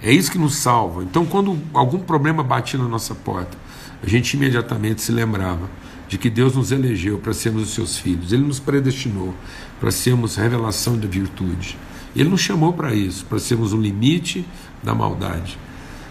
É 0.05 0.13
isso 0.13 0.31
que 0.31 0.37
nos 0.37 0.57
salva. 0.57 1.03
Então, 1.03 1.25
quando 1.25 1.59
algum 1.73 1.99
problema 1.99 2.43
batia 2.43 2.79
na 2.79 2.87
nossa 2.87 3.15
porta, 3.15 3.57
a 4.03 4.07
gente 4.07 4.35
imediatamente 4.35 5.01
se 5.01 5.11
lembrava 5.11 5.71
de 6.07 6.19
que 6.19 6.29
Deus 6.29 6.55
nos 6.55 6.71
elegeu 6.71 7.19
para 7.19 7.33
sermos 7.33 7.63
os 7.63 7.71
seus 7.71 7.97
filhos. 7.97 8.31
Ele 8.31 8.45
nos 8.45 8.61
predestinou 8.61 9.35
para 9.81 9.91
sermos 9.91 10.37
revelação 10.37 10.99
da 10.99 11.09
virtude. 11.09 11.79
Ele 12.15 12.29
nos 12.29 12.43
chamou 12.43 12.75
para 12.75 12.95
isso, 12.95 13.25
para 13.25 13.39
sermos 13.39 13.73
o 13.73 13.79
limite 13.79 14.45
da 14.83 14.95
maldade. 14.95 15.59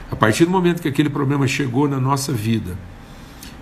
A 0.10 0.16
partir 0.16 0.46
do 0.46 0.52
momento 0.52 0.82
que 0.82 0.88
aquele 0.88 1.10
problema 1.10 1.48
chegou 1.48 1.88
na 1.88 2.00
nossa 2.00 2.34
vida, 2.34 2.76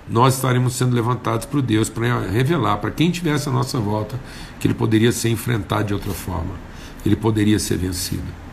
nós 0.10 0.36
estaremos 0.36 0.76
sendo 0.76 0.96
levantados 0.96 1.46
por 1.46 1.62
Deus 1.62 1.90
para 1.90 2.22
revelar 2.22 2.78
para 2.78 2.90
quem 2.90 3.12
tivesse 3.12 3.50
a 3.50 3.52
nossa 3.52 3.82
volta 3.82 4.18
que 4.62 4.68
ele 4.68 4.74
poderia 4.74 5.12
ser 5.12 5.28
enfrentado 5.28 5.84
de 5.88 5.94
outra 5.94 6.14
forma. 6.14 6.54
Ele 7.06 7.18
poderia 7.18 7.60
ser 7.60 7.78
vencido. 7.78 8.51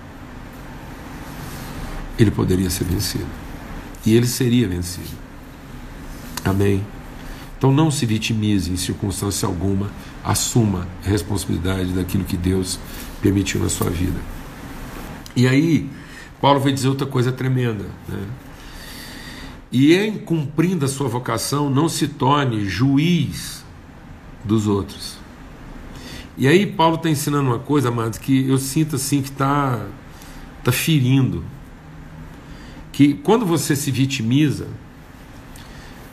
Ele 2.19 2.31
poderia 2.31 2.69
ser 2.69 2.85
vencido. 2.85 3.27
E 4.05 4.15
ele 4.15 4.27
seria 4.27 4.67
vencido. 4.69 5.17
Amém. 6.45 6.85
Então 7.57 7.73
não 7.73 7.91
se 7.91 8.07
vitimize 8.07 8.71
em 8.71 8.77
circunstância 8.77 9.47
alguma, 9.47 9.91
assuma 10.25 10.87
a 11.05 11.09
responsabilidade 11.09 11.93
daquilo 11.93 12.25
que 12.25 12.37
Deus 12.37 12.79
permitiu 13.21 13.61
na 13.61 13.69
sua 13.69 13.91
vida. 13.91 14.19
E 15.35 15.47
aí, 15.47 15.89
Paulo 16.41 16.61
vai 16.61 16.73
dizer 16.73 16.89
outra 16.89 17.07
coisa 17.07 17.33
tremenda. 17.33 17.85
Né? 18.09 18.27
E 19.71 19.95
em 19.95 20.17
cumprindo 20.19 20.85
a 20.85 20.89
sua 20.89 21.09
vocação, 21.09 21.69
não 21.69 21.89
se 21.89 22.09
torne 22.09 22.65
juiz 22.65 23.65
dos 24.45 24.67
outros. 24.67 25.19
E 26.37 26.47
aí, 26.47 26.65
Paulo 26.65 26.95
está 26.95 27.11
ensinando 27.11 27.51
uma 27.51 27.59
coisa, 27.59 27.89
amados, 27.89 28.19
que 28.19 28.49
eu 28.49 28.57
sinto 28.59 28.97
assim 28.97 29.21
que 29.21 29.31
está 29.31 29.85
tá 30.63 30.71
ferindo. 30.71 31.45
Que 32.99 33.15
quando 33.15 33.47
você 33.47 33.77
se 33.77 33.93
vitimiza 33.93 34.67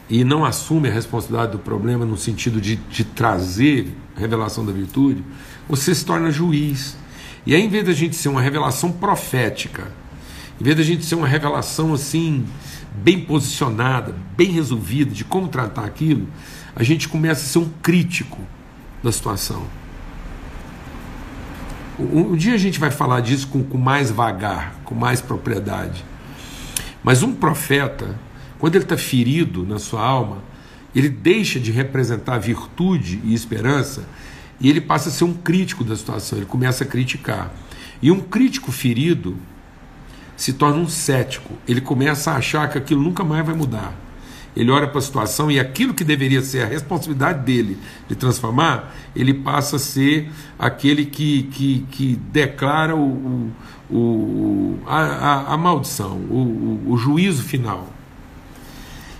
e 0.08 0.24
não 0.24 0.46
assume 0.46 0.88
a 0.88 0.92
responsabilidade 0.92 1.54
do 1.54 1.58
problema 1.58 2.06
no 2.06 2.16
sentido 2.16 2.62
de, 2.62 2.76
de 2.76 3.04
trazer 3.04 3.92
revelação 4.16 4.64
da 4.64 4.72
virtude, 4.72 5.24
você 5.68 5.96
se 5.96 6.06
torna 6.06 6.30
juiz. 6.30 6.96
E 7.44 7.56
aí, 7.56 7.64
em 7.64 7.70
vez 7.70 7.84
da 7.84 7.92
gente 7.92 8.16
ser 8.16 8.30
uma 8.30 8.40
revelação 8.40 8.92
profética, 8.92 9.92
em 10.62 10.64
vez 10.64 10.78
da 10.78 10.84
gente 10.84 11.04
ser 11.04 11.16
uma 11.16 11.28
revelação 11.28 11.92
assim, 11.92 12.46
bem 12.94 13.20
posicionada, 13.20 14.14
bem 14.38 14.52
resolvida 14.52 15.10
de 15.10 15.24
como 15.24 15.48
tratar 15.48 15.86
aquilo, 15.86 16.28
a 16.76 16.84
gente 16.84 17.10
começa 17.10 17.42
a 17.42 17.48
ser 17.48 17.58
um 17.58 17.70
crítico 17.82 18.40
da 19.02 19.12
situação. 19.12 19.66
Um, 21.98 22.34
um 22.34 22.36
dia 22.36 22.54
a 22.54 22.60
gente 22.60 22.80
vai 22.80 22.92
falar 22.92 23.22
disso 23.22 23.48
com, 23.48 23.64
com 23.64 23.80
mais 23.80 24.12
vagar, 24.12 24.76
com 24.86 24.94
mais 24.94 25.20
propriedade. 25.20 26.06
Mas 27.06 27.22
um 27.22 27.36
profeta, 27.36 28.20
quando 28.58 28.74
ele 28.74 28.84
está 28.84 28.98
ferido 28.98 29.64
na 29.64 29.78
sua 29.78 30.04
alma, 30.04 30.40
ele 30.96 31.08
deixa 31.08 31.60
de 31.60 31.72
representar 31.72 32.40
virtude 32.40 33.22
e 33.24 33.32
esperança 33.32 34.04
e 34.60 34.72
ele 34.72 34.82
passa 34.82 35.10
a 35.10 35.12
ser 35.12 35.24
um 35.24 35.34
crítico 35.34 35.84
da 35.84 35.96
situação, 35.96 36.40
ele 36.40 36.48
começa 36.48 36.84
a 36.84 36.88
criticar. 36.88 37.54
E 38.02 38.10
um 38.10 38.20
crítico 38.20 38.72
ferido 38.72 39.38
se 40.36 40.54
torna 40.54 40.78
um 40.78 40.88
cético, 40.88 41.54
ele 41.68 41.80
começa 41.80 42.32
a 42.32 42.38
achar 42.38 42.68
que 42.72 42.80
aquilo 42.80 43.04
nunca 43.04 43.24
mais 43.24 43.46
vai 43.46 43.54
mudar. 43.54 43.94
Ele 44.56 44.72
olha 44.72 44.88
para 44.88 45.00
a 45.00 45.02
situação 45.02 45.52
e 45.52 45.60
aquilo 45.60 45.94
que 45.94 46.04
deveria 46.04 46.42
ser 46.42 46.64
a 46.64 46.66
responsabilidade 46.66 47.44
dele 47.44 47.78
de 48.08 48.16
transformar, 48.16 48.96
ele 49.16 49.34
passa 49.34 49.76
a 49.76 49.80
ser 49.80 50.32
aquele 50.58 51.06
que, 51.06 51.44
que, 51.44 51.86
que 51.92 52.16
declara 52.32 52.96
o, 52.96 53.52
o, 53.90 54.80
a, 54.86 55.00
a, 55.00 55.54
a, 55.54 55.58
maldição, 55.58 56.18
o, 56.30 56.82
o, 56.88 56.94
o 56.94 56.98
juízo 56.98 57.44
final. 57.44 57.90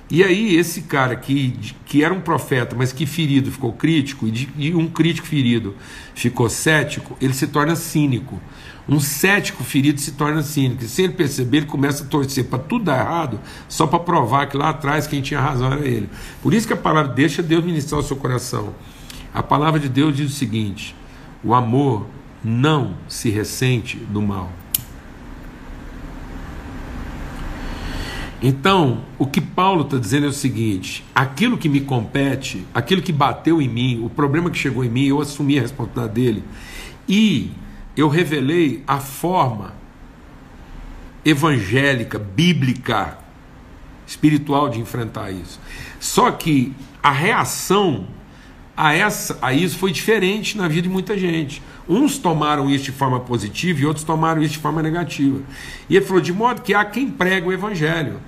E 0.10 0.24
aí, 0.24 0.56
esse 0.56 0.84
cara 0.84 1.16
que, 1.16 1.58
que 1.86 2.04
era 2.04 2.14
um 2.14 2.22
profeta, 2.22 2.76
mas 2.76 2.94
que 2.94 3.06
ferido 3.06 3.52
ficou 3.52 3.74
crítico, 3.74 4.28
e, 4.28 4.32
de, 4.32 4.50
e 4.56 4.74
um 4.74 4.88
crítico 4.88 5.28
ferido 5.28 5.76
ficou 6.14 6.48
cético, 6.48 7.18
ele 7.20 7.34
se 7.34 7.48
torna 7.48 7.76
cínico. 7.76 8.40
Um 8.88 9.00
cético 9.00 9.64
ferido 9.64 10.00
se 10.00 10.12
torna 10.12 10.44
cínico. 10.44 10.84
E 10.84 10.88
sem 10.88 11.06
ele 11.06 11.14
perceber, 11.14 11.58
ele 11.58 11.66
começa 11.66 12.04
a 12.04 12.08
torcer 12.08 12.46
para 12.46 12.60
tudo 12.60 12.86
dar 12.86 13.00
errado, 13.00 13.40
só 13.68 13.88
para 13.88 14.00
provar 14.00 14.48
que 14.48 14.56
lá 14.56 14.70
atrás 14.70 15.08
quem 15.08 15.22
tinha 15.22 15.40
razão 15.40 15.72
era 15.74 15.88
ele. 15.88 16.10
Por 16.42 16.54
isso 16.54 16.68
que 16.68 16.74
a 16.74 16.78
palavra 16.78 17.12
deixa 17.12 17.42
Deus 17.42 17.64
ministrar 17.64 18.00
o 18.00 18.04
seu 18.04 18.16
coração. 18.16 18.76
A 19.34 19.42
palavra 19.42 19.80
de 19.80 19.90
Deus 19.90 20.16
diz 20.16 20.32
o 20.32 20.36
seguinte: 20.36 20.96
o 21.44 21.54
amor 21.54 22.06
não 22.44 22.96
se 23.08 23.30
ressente 23.30 23.98
do 23.98 24.22
mal. 24.22 24.52
Então, 28.42 29.02
o 29.18 29.26
que 29.26 29.42
Paulo 29.42 29.82
está 29.82 29.98
dizendo 29.98 30.28
é 30.28 30.30
o 30.30 30.34
seguinte: 30.34 31.04
aquilo 31.16 31.58
que 31.58 31.68
me 31.68 31.82
compete, 31.82 32.64
aquilo 32.74 33.02
que 33.02 33.12
bateu 33.12 33.60
em 33.60 33.68
mim, 33.68 34.04
o 34.04 34.10
problema 34.10 34.52
que 34.52 34.58
chegou 34.58 34.84
em 34.84 34.90
mim, 34.90 35.06
eu 35.06 35.20
assumi 35.20 35.58
a 35.58 35.62
responsabilidade 35.62 36.14
dele 36.14 36.44
e 37.10 37.52
eu 37.96 38.08
revelei 38.08 38.84
a 38.88 39.00
forma 39.00 39.74
evangélica, 41.24 42.20
bíblica, 42.20 43.18
espiritual 44.06 44.70
de 44.70 44.80
enfrentar 44.80 45.32
isso. 45.32 45.60
Só 46.00 46.32
que 46.32 46.74
a 47.02 47.12
reação 47.12 48.08
a, 48.78 48.94
essa, 48.94 49.38
a 49.42 49.54
isso 49.54 49.78
foi 49.78 49.92
diferente 49.92 50.58
na 50.58 50.68
vida 50.68 50.84
de 50.84 50.90
muita 50.90 51.18
gente. 51.18 51.62
Uns 51.88 52.18
tomaram 52.18 52.70
isso 52.70 52.86
de 52.86 52.92
forma 52.92 53.20
positiva 53.20 53.80
e 53.80 53.86
outros 53.86 54.04
tomaram 54.04 54.42
isso 54.42 54.54
de 54.54 54.60
forma 54.60 54.82
negativa. 54.82 55.42
E 55.90 55.96
ele 55.96 56.06
falou: 56.06 56.22
de 56.22 56.34
modo 56.34 56.62
que 56.62 56.74
há 56.74 56.84
quem 56.84 57.10
prega 57.10 57.48
o 57.48 57.54
evangelho 57.54 58.20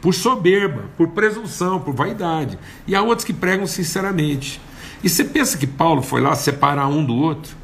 por 0.00 0.12
soberba, 0.12 0.84
por 0.96 1.08
presunção, 1.08 1.80
por 1.80 1.94
vaidade. 1.94 2.58
E 2.86 2.94
há 2.94 3.02
outros 3.02 3.24
que 3.24 3.32
pregam 3.32 3.66
sinceramente. 3.66 4.60
E 5.02 5.08
você 5.08 5.24
pensa 5.24 5.56
que 5.56 5.66
Paulo 5.66 6.02
foi 6.02 6.20
lá 6.20 6.34
separar 6.34 6.88
um 6.88 7.04
do 7.04 7.14
outro? 7.14 7.56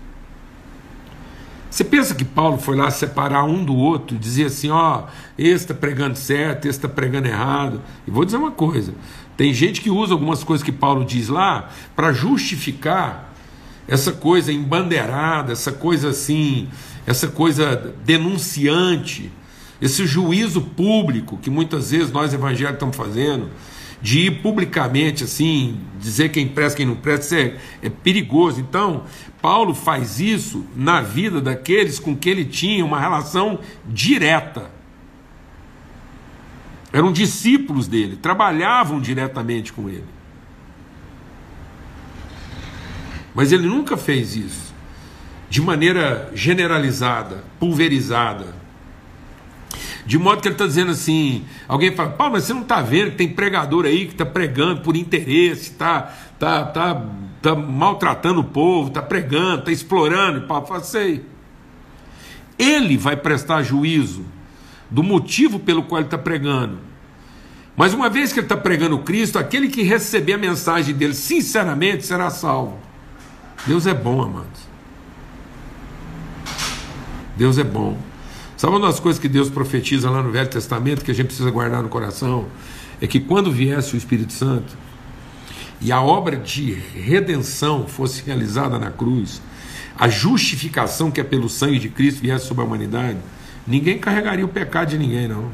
Você 1.72 1.84
pensa 1.84 2.14
que 2.14 2.22
Paulo 2.22 2.58
foi 2.58 2.76
lá 2.76 2.90
separar 2.90 3.44
um 3.44 3.64
do 3.64 3.74
outro, 3.74 4.18
dizer 4.18 4.44
assim: 4.44 4.68
ó, 4.68 5.04
esse 5.38 5.64
está 5.64 5.72
pregando 5.72 6.18
certo, 6.18 6.68
esse 6.68 6.76
está 6.76 6.86
pregando 6.86 7.28
errado. 7.28 7.80
E 8.06 8.10
vou 8.10 8.26
dizer 8.26 8.36
uma 8.36 8.50
coisa: 8.50 8.92
tem 9.38 9.54
gente 9.54 9.80
que 9.80 9.88
usa 9.88 10.12
algumas 10.12 10.44
coisas 10.44 10.62
que 10.62 10.70
Paulo 10.70 11.02
diz 11.02 11.28
lá 11.28 11.70
para 11.96 12.12
justificar 12.12 13.32
essa 13.88 14.12
coisa 14.12 14.52
embandeirada, 14.52 15.50
essa 15.52 15.72
coisa 15.72 16.10
assim, 16.10 16.68
essa 17.06 17.28
coisa 17.28 17.94
denunciante, 18.04 19.32
esse 19.80 20.06
juízo 20.06 20.60
público 20.60 21.38
que 21.38 21.48
muitas 21.48 21.90
vezes 21.90 22.12
nós 22.12 22.34
evangélicos 22.34 22.74
estamos 22.74 22.96
fazendo, 22.96 23.48
de 24.02 24.26
ir 24.26 24.42
publicamente 24.42 25.22
assim, 25.22 25.78
dizer 25.98 26.30
quem 26.30 26.48
presta, 26.48 26.76
quem 26.76 26.86
não 26.86 26.96
presta, 26.96 27.36
é, 27.36 27.56
é 27.80 27.88
perigoso. 27.88 28.60
Então, 28.60 29.04
Paulo 29.40 29.74
faz 29.74 30.18
isso 30.18 30.66
na 30.74 31.00
vida 31.00 31.40
daqueles 31.40 32.00
com 32.00 32.16
que 32.16 32.28
ele 32.28 32.44
tinha 32.44 32.84
uma 32.84 32.98
relação 32.98 33.60
direta. 33.86 34.70
Eram 36.92 37.12
discípulos 37.12 37.86
dele, 37.86 38.16
trabalhavam 38.16 39.00
diretamente 39.00 39.72
com 39.72 39.88
ele. 39.88 40.04
Mas 43.34 43.52
ele 43.52 43.66
nunca 43.66 43.96
fez 43.96 44.36
isso 44.36 44.72
de 45.48 45.60
maneira 45.60 46.30
generalizada, 46.34 47.44
pulverizada. 47.60 48.61
De 50.12 50.18
modo 50.18 50.42
que 50.42 50.48
ele 50.48 50.54
está 50.54 50.66
dizendo 50.66 50.90
assim: 50.90 51.42
alguém 51.66 51.96
fala, 51.96 52.10
Paulo, 52.10 52.34
mas 52.34 52.44
você 52.44 52.52
não 52.52 52.60
está 52.60 52.82
vendo 52.82 53.12
que 53.12 53.16
tem 53.16 53.30
pregador 53.30 53.86
aí 53.86 54.04
que 54.04 54.12
está 54.12 54.26
pregando 54.26 54.82
por 54.82 54.94
interesse, 54.94 55.70
está 55.70 56.02
tá, 56.38 56.66
tá 56.66 57.02
está 57.38 57.54
maltratando 57.54 58.40
o 58.40 58.44
povo, 58.44 58.88
está 58.88 59.00
pregando, 59.00 59.60
está 59.60 59.72
explorando. 59.72 60.40
E 60.40 60.42
Paulo 60.42 60.84
sei. 60.84 61.24
Ele 62.58 62.98
vai 62.98 63.16
prestar 63.16 63.62
juízo 63.62 64.26
do 64.90 65.02
motivo 65.02 65.58
pelo 65.58 65.82
qual 65.82 66.00
ele 66.00 66.08
está 66.08 66.18
pregando. 66.18 66.78
Mas 67.74 67.94
uma 67.94 68.10
vez 68.10 68.34
que 68.34 68.40
ele 68.40 68.44
está 68.44 68.56
pregando 68.58 68.98
Cristo, 68.98 69.38
aquele 69.38 69.68
que 69.68 69.82
receber 69.82 70.34
a 70.34 70.38
mensagem 70.38 70.94
dele 70.94 71.14
sinceramente 71.14 72.04
será 72.04 72.28
salvo. 72.28 72.78
Deus 73.66 73.86
é 73.86 73.94
bom, 73.94 74.20
amados. 74.20 74.60
Deus 77.34 77.56
é 77.56 77.64
bom. 77.64 78.11
Sabe 78.62 78.76
uma 78.76 78.86
das 78.86 79.00
coisas 79.00 79.20
que 79.20 79.28
Deus 79.28 79.50
profetiza 79.50 80.08
lá 80.08 80.22
no 80.22 80.30
Velho 80.30 80.48
Testamento 80.48 81.04
que 81.04 81.10
a 81.10 81.14
gente 81.14 81.26
precisa 81.26 81.50
guardar 81.50 81.82
no 81.82 81.88
coração? 81.88 82.46
É 83.00 83.08
que 83.08 83.18
quando 83.18 83.50
viesse 83.50 83.92
o 83.92 83.98
Espírito 83.98 84.32
Santo, 84.32 84.76
e 85.80 85.90
a 85.90 86.00
obra 86.00 86.36
de 86.36 86.72
redenção 86.72 87.88
fosse 87.88 88.22
realizada 88.24 88.78
na 88.78 88.88
cruz, 88.88 89.42
a 89.98 90.08
justificação 90.08 91.10
que 91.10 91.20
é 91.20 91.24
pelo 91.24 91.48
sangue 91.48 91.80
de 91.80 91.88
Cristo 91.88 92.20
viesse 92.20 92.46
sobre 92.46 92.62
a 92.62 92.66
humanidade, 92.68 93.18
ninguém 93.66 93.98
carregaria 93.98 94.44
o 94.44 94.48
pecado 94.48 94.90
de 94.90 94.98
ninguém, 94.98 95.26
não. 95.26 95.50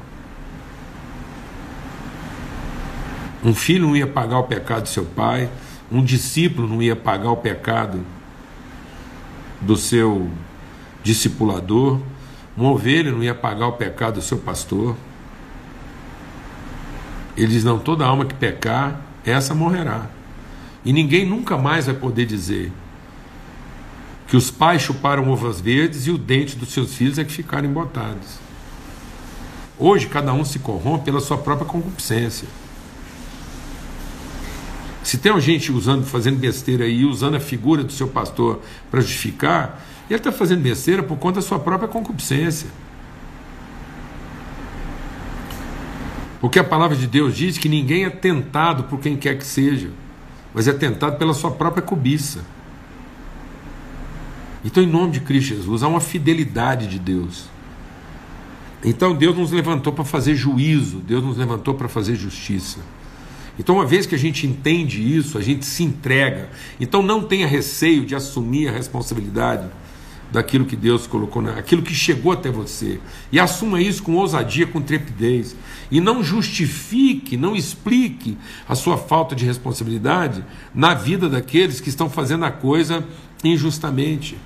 Um 3.43 3.55
filho 3.55 3.87
não 3.87 3.97
ia 3.97 4.07
pagar 4.07 4.39
o 4.41 4.45
pecado 4.45 4.83
do 4.83 4.89
seu 4.91 5.07
pai, 5.07 5.49
um 5.91 6.05
discípulo 6.05 6.69
não 6.69 6.83
ia 6.83 6.95
pagar 6.95 7.31
o 7.31 7.39
pecado 7.39 8.05
do 9.63 9.79
seu 9.79 10.31
discipulador, 11.03 12.03
Uma 12.59 12.73
ovelha 12.73 13.13
não 13.13 13.23
ia 13.23 13.37
pagar 13.37 13.69
o 13.69 13.73
pecado 13.75 14.15
do 14.15 14.23
seu 14.23 14.37
pastor. 14.37 14.97
Ele 17.37 17.47
diz: 17.47 17.63
não, 17.63 17.79
toda 17.79 18.05
alma 18.05 18.25
que 18.25 18.35
pecar, 18.35 19.01
essa 19.25 19.55
morrerá. 19.55 20.09
E 20.85 20.93
ninguém 20.93 21.25
nunca 21.25 21.57
mais 21.57 21.87
vai 21.87 21.95
poder 21.95 22.27
dizer 22.27 22.73
que 24.27 24.37
os 24.37 24.51
pais 24.51 24.83
chuparam 24.83 25.31
uvas 25.31 25.61
verdes 25.61 26.09
e 26.09 26.11
o 26.11 26.19
dente 26.19 26.57
dos 26.57 26.71
seus 26.71 26.95
filhos 26.95 27.17
é 27.17 27.25
que 27.25 27.33
ficaram 27.33 27.69
embotados. 27.69 28.41
Hoje 29.79 30.09
cada 30.09 30.33
um 30.33 30.45
se 30.45 30.59
corrompe 30.59 31.05
pela 31.05 31.21
sua 31.21 31.39
própria 31.39 31.67
concupiscência. 31.67 32.49
Se 35.05 35.17
tem 35.17 35.41
gente 35.41 35.71
usando, 35.71 36.05
fazendo 36.05 36.39
besteira 36.39 36.85
aí, 36.85 37.05
usando 37.05 37.37
a 37.37 37.41
figura 37.41 37.85
do 37.85 37.93
seu 37.93 38.09
pastor 38.09 38.61
para 38.91 39.01
justificar, 39.01 39.81
ele 40.09 40.21
está 40.21 40.33
fazendo 40.33 40.63
besteira 40.63 41.03
por 41.03 41.19
conta 41.19 41.37
da 41.37 41.43
sua 41.47 41.59
própria 41.59 41.89
concupiscência. 41.89 42.69
Porque 46.41 46.59
a 46.59 46.65
palavra 46.65 46.97
de 46.97 47.07
Deus 47.07 47.37
diz 47.37 47.59
que 47.59 47.69
ninguém 47.69 48.05
é 48.05 48.11
tentado 48.11 48.85
por 48.85 49.01
quem 49.01 49.17
quer 49.17 49.37
que 49.37 49.45
seja, 49.45 49.91
mas 50.55 50.69
é 50.69 50.73
tentado 50.73 51.17
pela 51.19 51.35
sua 51.35 51.51
própria 51.51 51.83
cobiça. 51.83 52.45
Então, 54.65 54.83
em 54.83 54.87
nome 54.87 55.13
de 55.13 55.21
Cristo 55.21 55.55
Jesus, 55.55 55.83
há 55.83 55.89
uma 55.89 56.01
fidelidade 56.01 56.87
de 56.87 56.99
Deus. 56.99 57.47
Então, 58.85 59.15
Deus 59.15 59.37
nos 59.37 59.51
levantou 59.51 59.93
para 59.93 60.05
fazer 60.05 60.35
juízo, 60.37 60.99
Deus 60.99 61.23
nos 61.23 61.37
levantou 61.37 61.75
para 61.75 61.89
fazer 61.89 62.15
justiça. 62.15 62.79
Então, 63.59 63.75
uma 63.75 63.85
vez 63.85 64.07
que 64.07 64.15
a 64.15 64.19
gente 64.19 64.47
entende 64.47 65.17
isso, 65.17 65.37
a 65.37 65.43
gente 65.43 65.67
se 65.67 65.83
entrega. 65.83 66.49
Então, 66.79 67.03
não 67.03 67.25
tenha 67.25 67.47
receio 67.47 68.07
de 68.07 68.15
assumir 68.15 68.69
a 68.69 68.73
responsabilidade 68.73 69.69
daquilo 70.31 70.67
que 70.67 70.77
Deus 70.77 71.07
colocou, 71.07 71.43
aquilo 71.51 71.83
que 71.83 71.95
chegou 71.95 72.33
até 72.33 72.51
você. 72.51 73.01
E 73.33 73.41
assuma 73.41 73.81
isso 73.81 74.03
com 74.03 74.15
ousadia, 74.15 74.67
com 74.67 74.81
trepidez. 74.81 75.57
E 75.91 76.01
não 76.01 76.23
justifique, 76.23 77.37
não 77.37 77.57
explique 77.57 78.37
a 78.69 78.75
sua 78.75 78.99
falta 78.99 79.35
de 79.35 79.45
responsabilidade 79.45 80.45
na 80.75 80.95
vida 80.95 81.29
daqueles 81.29 81.81
que 81.81 81.89
estão 81.89 82.11
fazendo 82.11 82.45
a 82.45 82.51
coisa 82.51 83.05
injustamente. 83.43 84.37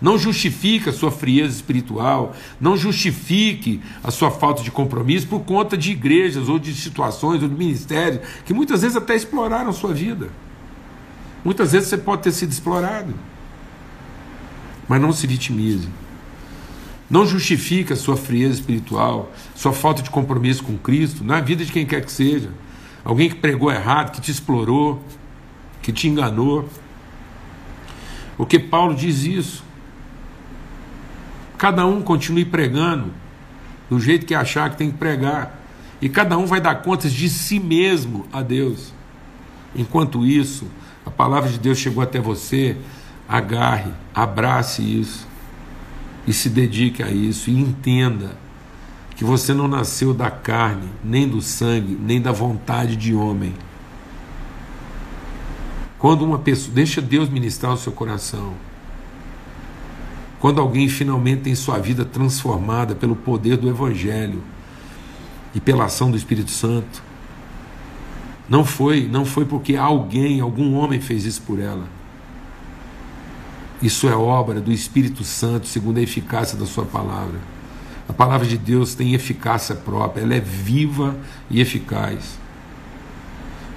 Não 0.00 0.18
justifique 0.18 0.88
a 0.88 0.92
sua 0.92 1.12
frieza 1.12 1.54
espiritual, 1.54 2.34
não 2.60 2.76
justifique 2.76 3.80
a 4.02 4.10
sua 4.10 4.32
falta 4.32 4.60
de 4.60 4.70
compromisso 4.70 5.28
por 5.28 5.40
conta 5.40 5.76
de 5.76 5.92
igrejas 5.92 6.48
ou 6.48 6.58
de 6.58 6.74
situações 6.74 7.40
ou 7.40 7.48
de 7.48 7.54
ministérios 7.54 8.20
que 8.44 8.52
muitas 8.52 8.82
vezes 8.82 8.96
até 8.96 9.14
exploraram 9.14 9.72
sua 9.72 9.94
vida. 9.94 10.28
Muitas 11.44 11.70
vezes 11.72 11.88
você 11.88 11.98
pode 11.98 12.22
ter 12.22 12.32
sido 12.32 12.50
explorado. 12.50 13.14
Mas 14.88 15.00
não 15.00 15.12
se 15.12 15.26
vitimize. 15.26 15.88
Não 17.08 17.26
justifique 17.26 17.92
a 17.92 17.96
sua 17.96 18.16
frieza 18.16 18.54
espiritual, 18.54 19.30
sua 19.54 19.72
falta 19.72 20.02
de 20.02 20.10
compromisso 20.10 20.64
com 20.64 20.78
Cristo 20.78 21.22
na 21.22 21.40
vida 21.40 21.64
de 21.64 21.70
quem 21.70 21.84
quer 21.84 22.04
que 22.04 22.10
seja. 22.10 22.50
Alguém 23.04 23.28
que 23.28 23.34
pregou 23.34 23.70
errado, 23.70 24.12
que 24.12 24.20
te 24.20 24.30
explorou, 24.30 25.02
que 25.82 25.92
te 25.92 26.08
enganou. 26.08 26.68
Porque 28.36 28.58
Paulo 28.58 28.94
diz 28.94 29.24
isso. 29.24 29.62
Cada 31.58 31.84
um 31.86 32.00
continue 32.00 32.44
pregando 32.44 33.12
do 33.90 34.00
jeito 34.00 34.24
que 34.24 34.34
achar 34.34 34.70
que 34.70 34.76
tem 34.76 34.90
que 34.90 34.96
pregar. 34.96 35.60
E 36.00 36.08
cada 36.08 36.38
um 36.38 36.46
vai 36.46 36.60
dar 36.60 36.76
contas 36.76 37.12
de 37.12 37.28
si 37.28 37.60
mesmo 37.60 38.26
a 38.32 38.42
Deus. 38.42 38.92
Enquanto 39.74 40.26
isso, 40.26 40.66
a 41.04 41.10
palavra 41.10 41.50
de 41.50 41.58
Deus 41.58 41.78
chegou 41.78 42.02
até 42.02 42.18
você, 42.18 42.76
agarre, 43.32 43.90
abrace 44.14 44.82
isso 44.82 45.26
e 46.26 46.34
se 46.34 46.50
dedique 46.50 47.02
a 47.02 47.10
isso 47.10 47.48
e 47.48 47.58
entenda 47.58 48.36
que 49.16 49.24
você 49.24 49.54
não 49.54 49.66
nasceu 49.66 50.12
da 50.12 50.30
carne, 50.30 50.90
nem 51.02 51.26
do 51.26 51.40
sangue, 51.40 51.98
nem 51.98 52.20
da 52.20 52.30
vontade 52.30 52.94
de 52.94 53.14
homem. 53.14 53.54
Quando 55.98 56.26
uma 56.26 56.38
pessoa, 56.38 56.74
deixa 56.74 57.00
Deus 57.00 57.30
ministrar 57.30 57.72
o 57.72 57.76
seu 57.78 57.92
coração. 57.92 58.52
Quando 60.38 60.60
alguém 60.60 60.86
finalmente 60.86 61.42
tem 61.42 61.54
sua 61.54 61.78
vida 61.78 62.04
transformada 62.04 62.94
pelo 62.94 63.16
poder 63.16 63.56
do 63.56 63.66
Evangelho 63.66 64.42
e 65.54 65.60
pela 65.60 65.84
ação 65.84 66.10
do 66.10 66.18
Espírito 66.18 66.50
Santo, 66.50 67.02
não 68.46 68.62
foi, 68.62 69.08
não 69.08 69.24
foi 69.24 69.46
porque 69.46 69.74
alguém, 69.74 70.40
algum 70.40 70.74
homem 70.74 71.00
fez 71.00 71.24
isso 71.24 71.40
por 71.42 71.58
ela. 71.58 72.01
Isso 73.82 74.08
é 74.08 74.14
obra 74.14 74.60
do 74.60 74.70
Espírito 74.70 75.24
Santo, 75.24 75.66
segundo 75.66 75.98
a 75.98 76.02
eficácia 76.02 76.56
da 76.56 76.66
sua 76.66 76.84
palavra. 76.84 77.40
A 78.08 78.12
palavra 78.12 78.46
de 78.46 78.56
Deus 78.56 78.94
tem 78.94 79.14
eficácia 79.14 79.74
própria, 79.74 80.22
ela 80.22 80.34
é 80.34 80.40
viva 80.40 81.16
e 81.50 81.60
eficaz 81.60 82.40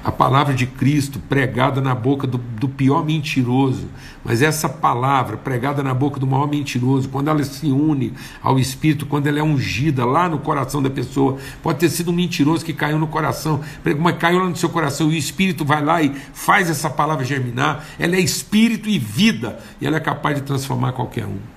a 0.06 0.12
palavra 0.12 0.54
de 0.54 0.68
Cristo 0.68 1.18
pregada 1.18 1.82
na 1.82 1.96
boca 1.96 2.28
do, 2.28 2.38
do, 2.38 2.70
pior 2.70 3.04
mentiroso, 3.04 3.88
mas 4.24 4.44
essa 4.44 4.70
palavra 4.70 5.36
pregada 5.36 5.82
na 5.82 5.96
boca 5.96 6.20
do 6.20 6.28
maior 6.28 6.48
mentiroso, 6.48 7.10
quando 7.10 7.28
ela 7.28 7.44
se 7.44 7.66
une 7.66 8.14
ao 8.40 8.60
Espírito, 8.60 9.08
quando 9.08 9.26
ela 9.26 9.40
é 9.40 9.44
ungida 9.44 10.06
lá 10.06 10.30
no 10.30 10.38
coração 10.38 10.80
da 10.80 10.92
pessoa, 10.92 11.40
pode 11.64 11.80
ter 11.80 11.90
sido 11.90 12.12
um 12.12 12.14
mentiroso 12.14 12.64
que 12.64 12.72
caiu 12.72 13.00
no 13.00 13.08
coração, 13.08 13.62
mas 14.00 14.18
caiu 14.18 14.38
lá 14.38 14.48
no 14.48 14.56
seu 14.56 14.70
coração. 14.70 15.12
E 15.12 15.16
o 15.16 15.18
Espírito 15.18 15.66
vai 15.66 15.84
lá 15.84 16.04
e 16.04 16.14
faz 16.34 16.70
essa 16.70 16.88
palavra 16.88 17.26
germinar, 17.26 17.84
ela 17.98 18.16
é 18.16 18.20
Espírito 18.20 18.88
e 18.88 19.00
vida, 19.00 19.58
e 19.82 19.88
ela 19.88 19.98
é 19.98 20.00
capaz 20.00 20.36
de 20.36 20.44
transformar 20.44 20.92
qualquer 20.92 21.26
um. 21.26 21.55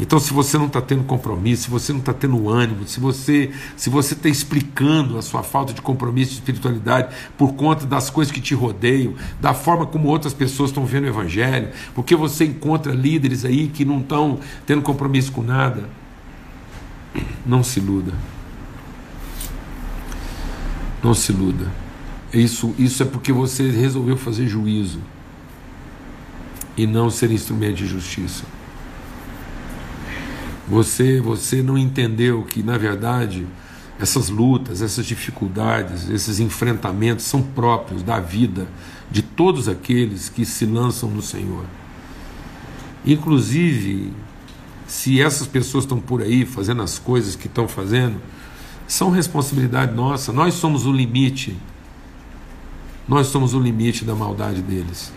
Então, 0.00 0.20
se 0.20 0.32
você 0.32 0.56
não 0.56 0.66
está 0.66 0.80
tendo 0.80 1.02
compromisso, 1.02 1.64
se 1.64 1.70
você 1.70 1.92
não 1.92 1.98
está 1.98 2.12
tendo 2.12 2.48
ânimo, 2.48 2.86
se 2.86 3.00
você 3.00 3.50
se 3.76 3.90
você 3.90 4.14
está 4.14 4.28
explicando 4.28 5.18
a 5.18 5.22
sua 5.22 5.42
falta 5.42 5.72
de 5.72 5.82
compromisso 5.82 6.30
de 6.30 6.36
espiritualidade 6.36 7.14
por 7.36 7.54
conta 7.54 7.84
das 7.84 8.08
coisas 8.08 8.32
que 8.32 8.40
te 8.40 8.54
rodeiam, 8.54 9.14
da 9.40 9.52
forma 9.52 9.86
como 9.86 10.08
outras 10.08 10.32
pessoas 10.32 10.70
estão 10.70 10.86
vendo 10.86 11.04
o 11.04 11.08
Evangelho, 11.08 11.70
porque 11.94 12.14
você 12.14 12.44
encontra 12.44 12.92
líderes 12.92 13.44
aí 13.44 13.66
que 13.68 13.84
não 13.84 13.98
estão 13.98 14.38
tendo 14.64 14.82
compromisso 14.82 15.32
com 15.32 15.42
nada, 15.42 15.88
não 17.44 17.64
se 17.64 17.80
iluda. 17.80 18.12
Não 21.02 21.14
se 21.14 21.32
iluda. 21.32 21.66
Isso, 22.32 22.74
isso 22.78 23.02
é 23.02 23.06
porque 23.06 23.32
você 23.32 23.70
resolveu 23.70 24.16
fazer 24.16 24.46
juízo 24.46 25.00
e 26.76 26.86
não 26.86 27.10
ser 27.10 27.32
instrumento 27.32 27.76
de 27.76 27.86
justiça. 27.86 28.44
Você, 30.68 31.20
você 31.20 31.62
não 31.62 31.78
entendeu 31.78 32.42
que, 32.42 32.62
na 32.62 32.76
verdade, 32.76 33.46
essas 33.98 34.28
lutas, 34.28 34.82
essas 34.82 35.06
dificuldades, 35.06 36.08
esses 36.10 36.38
enfrentamentos 36.38 37.24
são 37.24 37.42
próprios 37.42 38.02
da 38.02 38.20
vida 38.20 38.68
de 39.10 39.22
todos 39.22 39.68
aqueles 39.68 40.28
que 40.28 40.44
se 40.44 40.66
lançam 40.66 41.10
no 41.10 41.22
Senhor. 41.22 41.64
Inclusive, 43.04 44.12
se 44.86 45.20
essas 45.20 45.46
pessoas 45.46 45.84
estão 45.84 45.98
por 45.98 46.22
aí 46.22 46.44
fazendo 46.44 46.82
as 46.82 46.98
coisas 46.98 47.34
que 47.34 47.46
estão 47.46 47.66
fazendo, 47.66 48.20
são 48.86 49.10
responsabilidade 49.10 49.94
nossa. 49.94 50.32
Nós 50.32 50.54
somos 50.54 50.86
o 50.86 50.92
limite. 50.92 51.56
Nós 53.06 53.28
somos 53.28 53.54
o 53.54 53.60
limite 53.60 54.04
da 54.04 54.14
maldade 54.14 54.60
deles. 54.60 55.12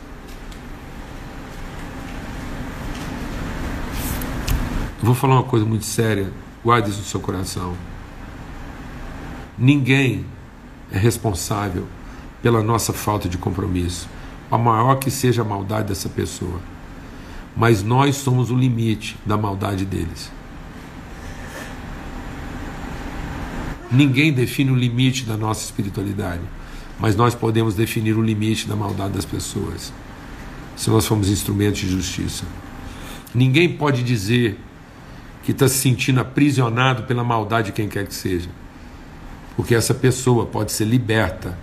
Eu 5.01 5.07
vou 5.07 5.15
falar 5.15 5.33
uma 5.33 5.43
coisa 5.43 5.65
muito 5.65 5.83
séria, 5.83 6.31
guarde 6.63 6.91
isso 6.91 6.99
no 6.99 7.05
seu 7.05 7.19
coração. 7.19 7.75
Ninguém 9.57 10.23
é 10.91 10.97
responsável 10.97 11.87
pela 12.39 12.61
nossa 12.61 12.93
falta 12.93 13.27
de 13.27 13.35
compromisso, 13.35 14.07
a 14.51 14.59
maior 14.59 14.99
que 14.99 15.09
seja 15.09 15.41
a 15.41 15.45
maldade 15.45 15.87
dessa 15.87 16.07
pessoa. 16.07 16.59
Mas 17.57 17.81
nós 17.81 18.15
somos 18.17 18.51
o 18.51 18.55
limite 18.55 19.17
da 19.25 19.35
maldade 19.35 19.85
deles. 19.85 20.31
Ninguém 23.91 24.31
define 24.31 24.69
o 24.69 24.75
limite 24.75 25.25
da 25.25 25.35
nossa 25.35 25.65
espiritualidade, 25.65 26.43
mas 26.99 27.15
nós 27.15 27.33
podemos 27.33 27.73
definir 27.73 28.15
o 28.15 28.21
limite 28.21 28.67
da 28.67 28.75
maldade 28.75 29.13
das 29.13 29.25
pessoas, 29.25 29.91
se 30.77 30.91
nós 30.91 31.07
formos 31.07 31.27
instrumentos 31.27 31.81
de 31.81 31.89
justiça. 31.89 32.45
Ninguém 33.33 33.67
pode 33.75 34.03
dizer 34.03 34.59
que 35.43 35.51
está 35.51 35.67
se 35.67 35.75
sentindo 35.75 36.19
aprisionado 36.19 37.03
pela 37.03 37.23
maldade 37.23 37.67
de 37.67 37.71
quem 37.73 37.87
quer 37.87 38.05
que 38.05 38.13
seja. 38.13 38.49
Porque 39.55 39.75
essa 39.75 39.93
pessoa 39.93 40.45
pode 40.45 40.71
ser 40.71 40.85
liberta 40.85 41.57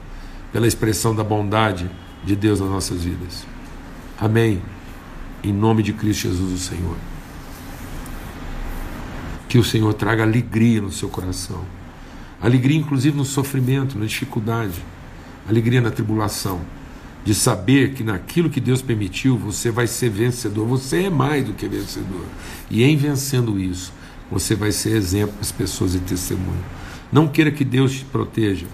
pela 0.52 0.66
expressão 0.66 1.14
da 1.14 1.22
bondade 1.22 1.90
de 2.24 2.34
Deus 2.34 2.60
nas 2.60 2.68
nossas 2.68 3.04
vidas. 3.04 3.46
Amém. 4.18 4.60
Em 5.42 5.52
nome 5.52 5.82
de 5.82 5.92
Cristo 5.92 6.28
Jesus, 6.28 6.52
o 6.52 6.58
Senhor. 6.58 6.96
Que 9.48 9.58
o 9.58 9.64
Senhor 9.64 9.94
traga 9.94 10.22
alegria 10.22 10.82
no 10.82 10.90
seu 10.90 11.08
coração. 11.08 11.64
Alegria, 12.40 12.76
inclusive, 12.76 13.16
no 13.16 13.24
sofrimento, 13.24 13.98
na 13.98 14.04
dificuldade. 14.04 14.82
Alegria 15.48 15.80
na 15.80 15.90
tribulação 15.90 16.60
de 17.28 17.34
saber 17.34 17.92
que 17.92 18.02
naquilo 18.02 18.48
que 18.48 18.58
Deus 18.58 18.80
permitiu 18.80 19.36
você 19.36 19.70
vai 19.70 19.86
ser 19.86 20.08
vencedor. 20.08 20.66
Você 20.66 21.02
é 21.02 21.10
mais 21.10 21.44
do 21.44 21.52
que 21.52 21.68
vencedor. 21.68 22.24
E 22.70 22.82
em 22.82 22.96
vencendo 22.96 23.60
isso, 23.60 23.92
você 24.30 24.54
vai 24.54 24.72
ser 24.72 24.96
exemplo 24.96 25.34
para 25.34 25.42
as 25.42 25.52
pessoas 25.52 25.94
e 25.94 25.98
testemunho. 25.98 26.64
Não 27.12 27.28
queira 27.28 27.50
que 27.50 27.66
Deus 27.66 27.92
te 27.92 28.04
proteja, 28.06 28.64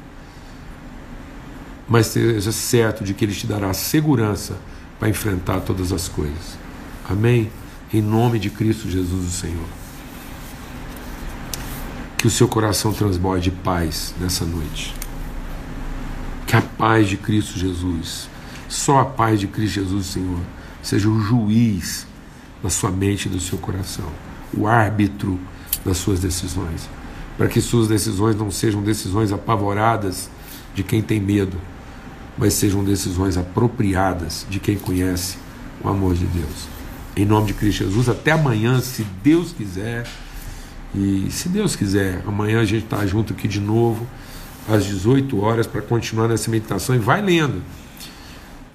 mas 1.89 2.07
seja 2.07 2.53
certo 2.53 3.03
de 3.03 3.13
que 3.13 3.25
Ele 3.25 3.35
te 3.35 3.45
dará 3.45 3.75
segurança 3.75 4.57
para 5.01 5.09
enfrentar 5.09 5.59
todas 5.63 5.93
as 5.93 6.07
coisas. 6.07 6.57
Amém? 7.11 7.51
Em 7.93 8.01
nome 8.01 8.39
de 8.39 8.51
Cristo 8.51 8.89
Jesus, 8.89 9.27
o 9.27 9.31
Senhor. 9.31 9.67
Que 12.19 12.29
o 12.29 12.31
seu 12.31 12.47
coração 12.47 12.93
transborde 12.93 13.51
paz 13.51 14.15
nessa 14.21 14.45
noite. 14.45 14.95
Que 16.47 16.55
a 16.55 16.63
paz 16.63 17.09
de 17.09 17.17
Cristo 17.17 17.59
Jesus, 17.59 18.33
só 18.75 18.99
a 18.99 19.05
paz 19.05 19.39
de 19.39 19.47
Cristo 19.47 19.75
Jesus, 19.75 20.07
Senhor, 20.07 20.41
seja 20.83 21.09
o 21.09 21.20
juiz 21.20 22.09
da 22.61 22.68
sua 22.68 22.91
mente 22.91 23.27
e 23.27 23.29
do 23.29 23.39
seu 23.39 23.57
coração, 23.57 24.09
o 24.53 24.66
árbitro 24.66 25.39
das 25.85 25.97
suas 25.99 26.18
decisões, 26.18 26.89
para 27.39 27.47
que 27.47 27.61
suas 27.61 27.87
decisões 27.87 28.35
não 28.35 28.51
sejam 28.51 28.83
decisões 28.83 29.33
apavoradas 29.33 30.29
de 30.75 30.83
quem 30.83 31.01
tem 31.01 31.20
medo, 31.20 31.57
mas 32.37 32.55
sejam 32.55 32.83
decisões 32.83 33.37
apropriadas 33.37 34.45
de 34.51 34.59
quem 34.59 34.77
conhece 34.77 35.39
o 35.83 35.89
amor 35.89 36.14
de 36.14 36.27
Deus. 36.27 36.66
Em 37.16 37.25
nome 37.25 37.47
de 37.47 37.55
Cristo 37.55 37.85
Jesus, 37.85 38.09
até 38.09 38.33
amanhã, 38.33 38.81
se 38.81 39.07
Deus 39.22 39.53
quiser. 39.53 40.05
E 40.93 41.29
se 41.31 41.49
Deus 41.49 41.77
quiser, 41.77 42.25
amanhã 42.27 42.61
a 42.61 42.64
gente 42.64 42.85
está 42.85 43.07
junto 43.07 43.33
aqui 43.35 43.47
de 43.47 43.61
novo, 43.61 44.05
às 44.68 44.85
18 44.85 45.41
horas, 45.41 45.66
para 45.66 45.81
continuar 45.81 46.27
nessa 46.27 46.51
meditação. 46.51 46.97
E 46.97 46.99
vai 46.99 47.22
lendo. 47.22 47.62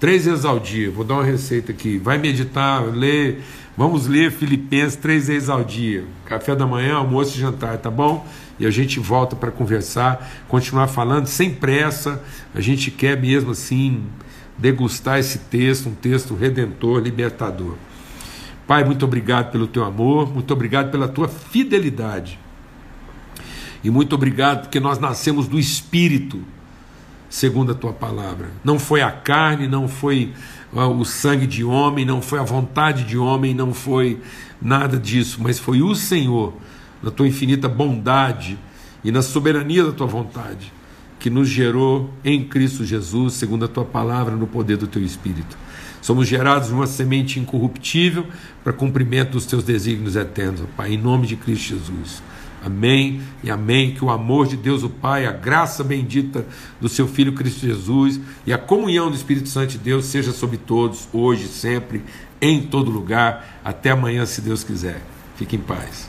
Três 0.00 0.24
vezes 0.24 0.46
ao 0.46 0.58
dia. 0.58 0.90
Vou 0.90 1.04
dar 1.04 1.14
uma 1.14 1.24
receita 1.24 1.72
aqui. 1.72 1.98
Vai 1.98 2.16
meditar, 2.16 2.82
ler. 2.82 3.42
Vamos 3.76 4.06
ler 4.06 4.32
Filipenses 4.32 4.96
três 4.96 5.28
vezes 5.28 5.50
ao 5.50 5.62
dia. 5.62 6.04
Café 6.24 6.56
da 6.56 6.66
manhã, 6.66 6.94
almoço 6.94 7.36
e 7.36 7.40
jantar, 7.40 7.76
tá 7.76 7.90
bom? 7.90 8.26
E 8.58 8.64
a 8.64 8.70
gente 8.70 8.98
volta 8.98 9.36
para 9.36 9.50
conversar, 9.50 10.42
continuar 10.48 10.88
falando 10.88 11.26
sem 11.26 11.54
pressa. 11.54 12.22
A 12.54 12.62
gente 12.62 12.90
quer 12.90 13.20
mesmo 13.20 13.50
assim 13.50 14.02
degustar 14.56 15.18
esse 15.18 15.38
texto, 15.38 15.90
um 15.90 15.94
texto 15.94 16.34
redentor, 16.34 17.00
libertador. 17.00 17.76
Pai, 18.66 18.84
muito 18.84 19.04
obrigado 19.04 19.50
pelo 19.50 19.66
teu 19.66 19.84
amor, 19.84 20.32
muito 20.32 20.52
obrigado 20.52 20.90
pela 20.90 21.08
tua 21.08 21.28
fidelidade. 21.28 22.38
E 23.82 23.90
muito 23.90 24.14
obrigado 24.14 24.62
porque 24.62 24.80
nós 24.80 24.98
nascemos 24.98 25.46
do 25.46 25.58
Espírito, 25.58 26.42
segundo 27.30 27.70
a 27.70 27.74
tua 27.74 27.92
palavra. 27.92 28.50
Não 28.64 28.78
foi 28.78 29.00
a 29.00 29.12
carne, 29.12 29.68
não 29.68 29.86
foi 29.86 30.34
ah, 30.74 30.88
o 30.88 31.04
sangue 31.04 31.46
de 31.46 31.64
homem, 31.64 32.04
não 32.04 32.20
foi 32.20 32.40
a 32.40 32.42
vontade 32.42 33.04
de 33.04 33.16
homem, 33.16 33.54
não 33.54 33.72
foi 33.72 34.20
nada 34.60 34.98
disso, 34.98 35.38
mas 35.40 35.58
foi 35.58 35.80
o 35.80 35.94
Senhor, 35.94 36.52
na 37.00 37.10
tua 37.10 37.28
infinita 37.28 37.68
bondade 37.68 38.58
e 39.02 39.12
na 39.12 39.22
soberania 39.22 39.84
da 39.84 39.92
tua 39.92 40.08
vontade, 40.08 40.72
que 41.20 41.30
nos 41.30 41.48
gerou 41.48 42.10
em 42.24 42.42
Cristo 42.44 42.84
Jesus, 42.84 43.34
segundo 43.34 43.64
a 43.64 43.68
tua 43.68 43.84
palavra, 43.84 44.34
no 44.34 44.46
poder 44.46 44.76
do 44.76 44.88
teu 44.88 45.02
Espírito. 45.02 45.56
Somos 46.02 46.26
gerados 46.26 46.70
uma 46.70 46.86
semente 46.86 47.38
incorruptível 47.38 48.26
para 48.64 48.72
cumprimento 48.72 49.32
dos 49.32 49.46
teus 49.46 49.62
desígnios 49.62 50.16
eternos, 50.16 50.62
Pai, 50.76 50.94
em 50.94 50.98
nome 50.98 51.26
de 51.26 51.36
Cristo 51.36 51.68
Jesus. 51.68 52.22
Amém 52.64 53.20
e 53.42 53.50
amém. 53.50 53.94
Que 53.94 54.04
o 54.04 54.10
amor 54.10 54.46
de 54.46 54.56
Deus, 54.56 54.82
o 54.82 54.90
Pai, 54.90 55.26
a 55.26 55.32
graça 55.32 55.82
bendita 55.82 56.46
do 56.80 56.88
seu 56.88 57.08
Filho 57.08 57.32
Cristo 57.32 57.66
Jesus 57.66 58.20
e 58.46 58.52
a 58.52 58.58
comunhão 58.58 59.10
do 59.10 59.16
Espírito 59.16 59.48
Santo 59.48 59.70
de 59.70 59.78
Deus 59.78 60.06
seja 60.06 60.32
sobre 60.32 60.56
todos, 60.56 61.08
hoje, 61.12 61.48
sempre, 61.48 62.02
em 62.40 62.62
todo 62.62 62.90
lugar. 62.90 63.60
Até 63.64 63.90
amanhã, 63.90 64.26
se 64.26 64.40
Deus 64.40 64.62
quiser. 64.62 65.02
Fique 65.36 65.56
em 65.56 65.60
paz. 65.60 66.08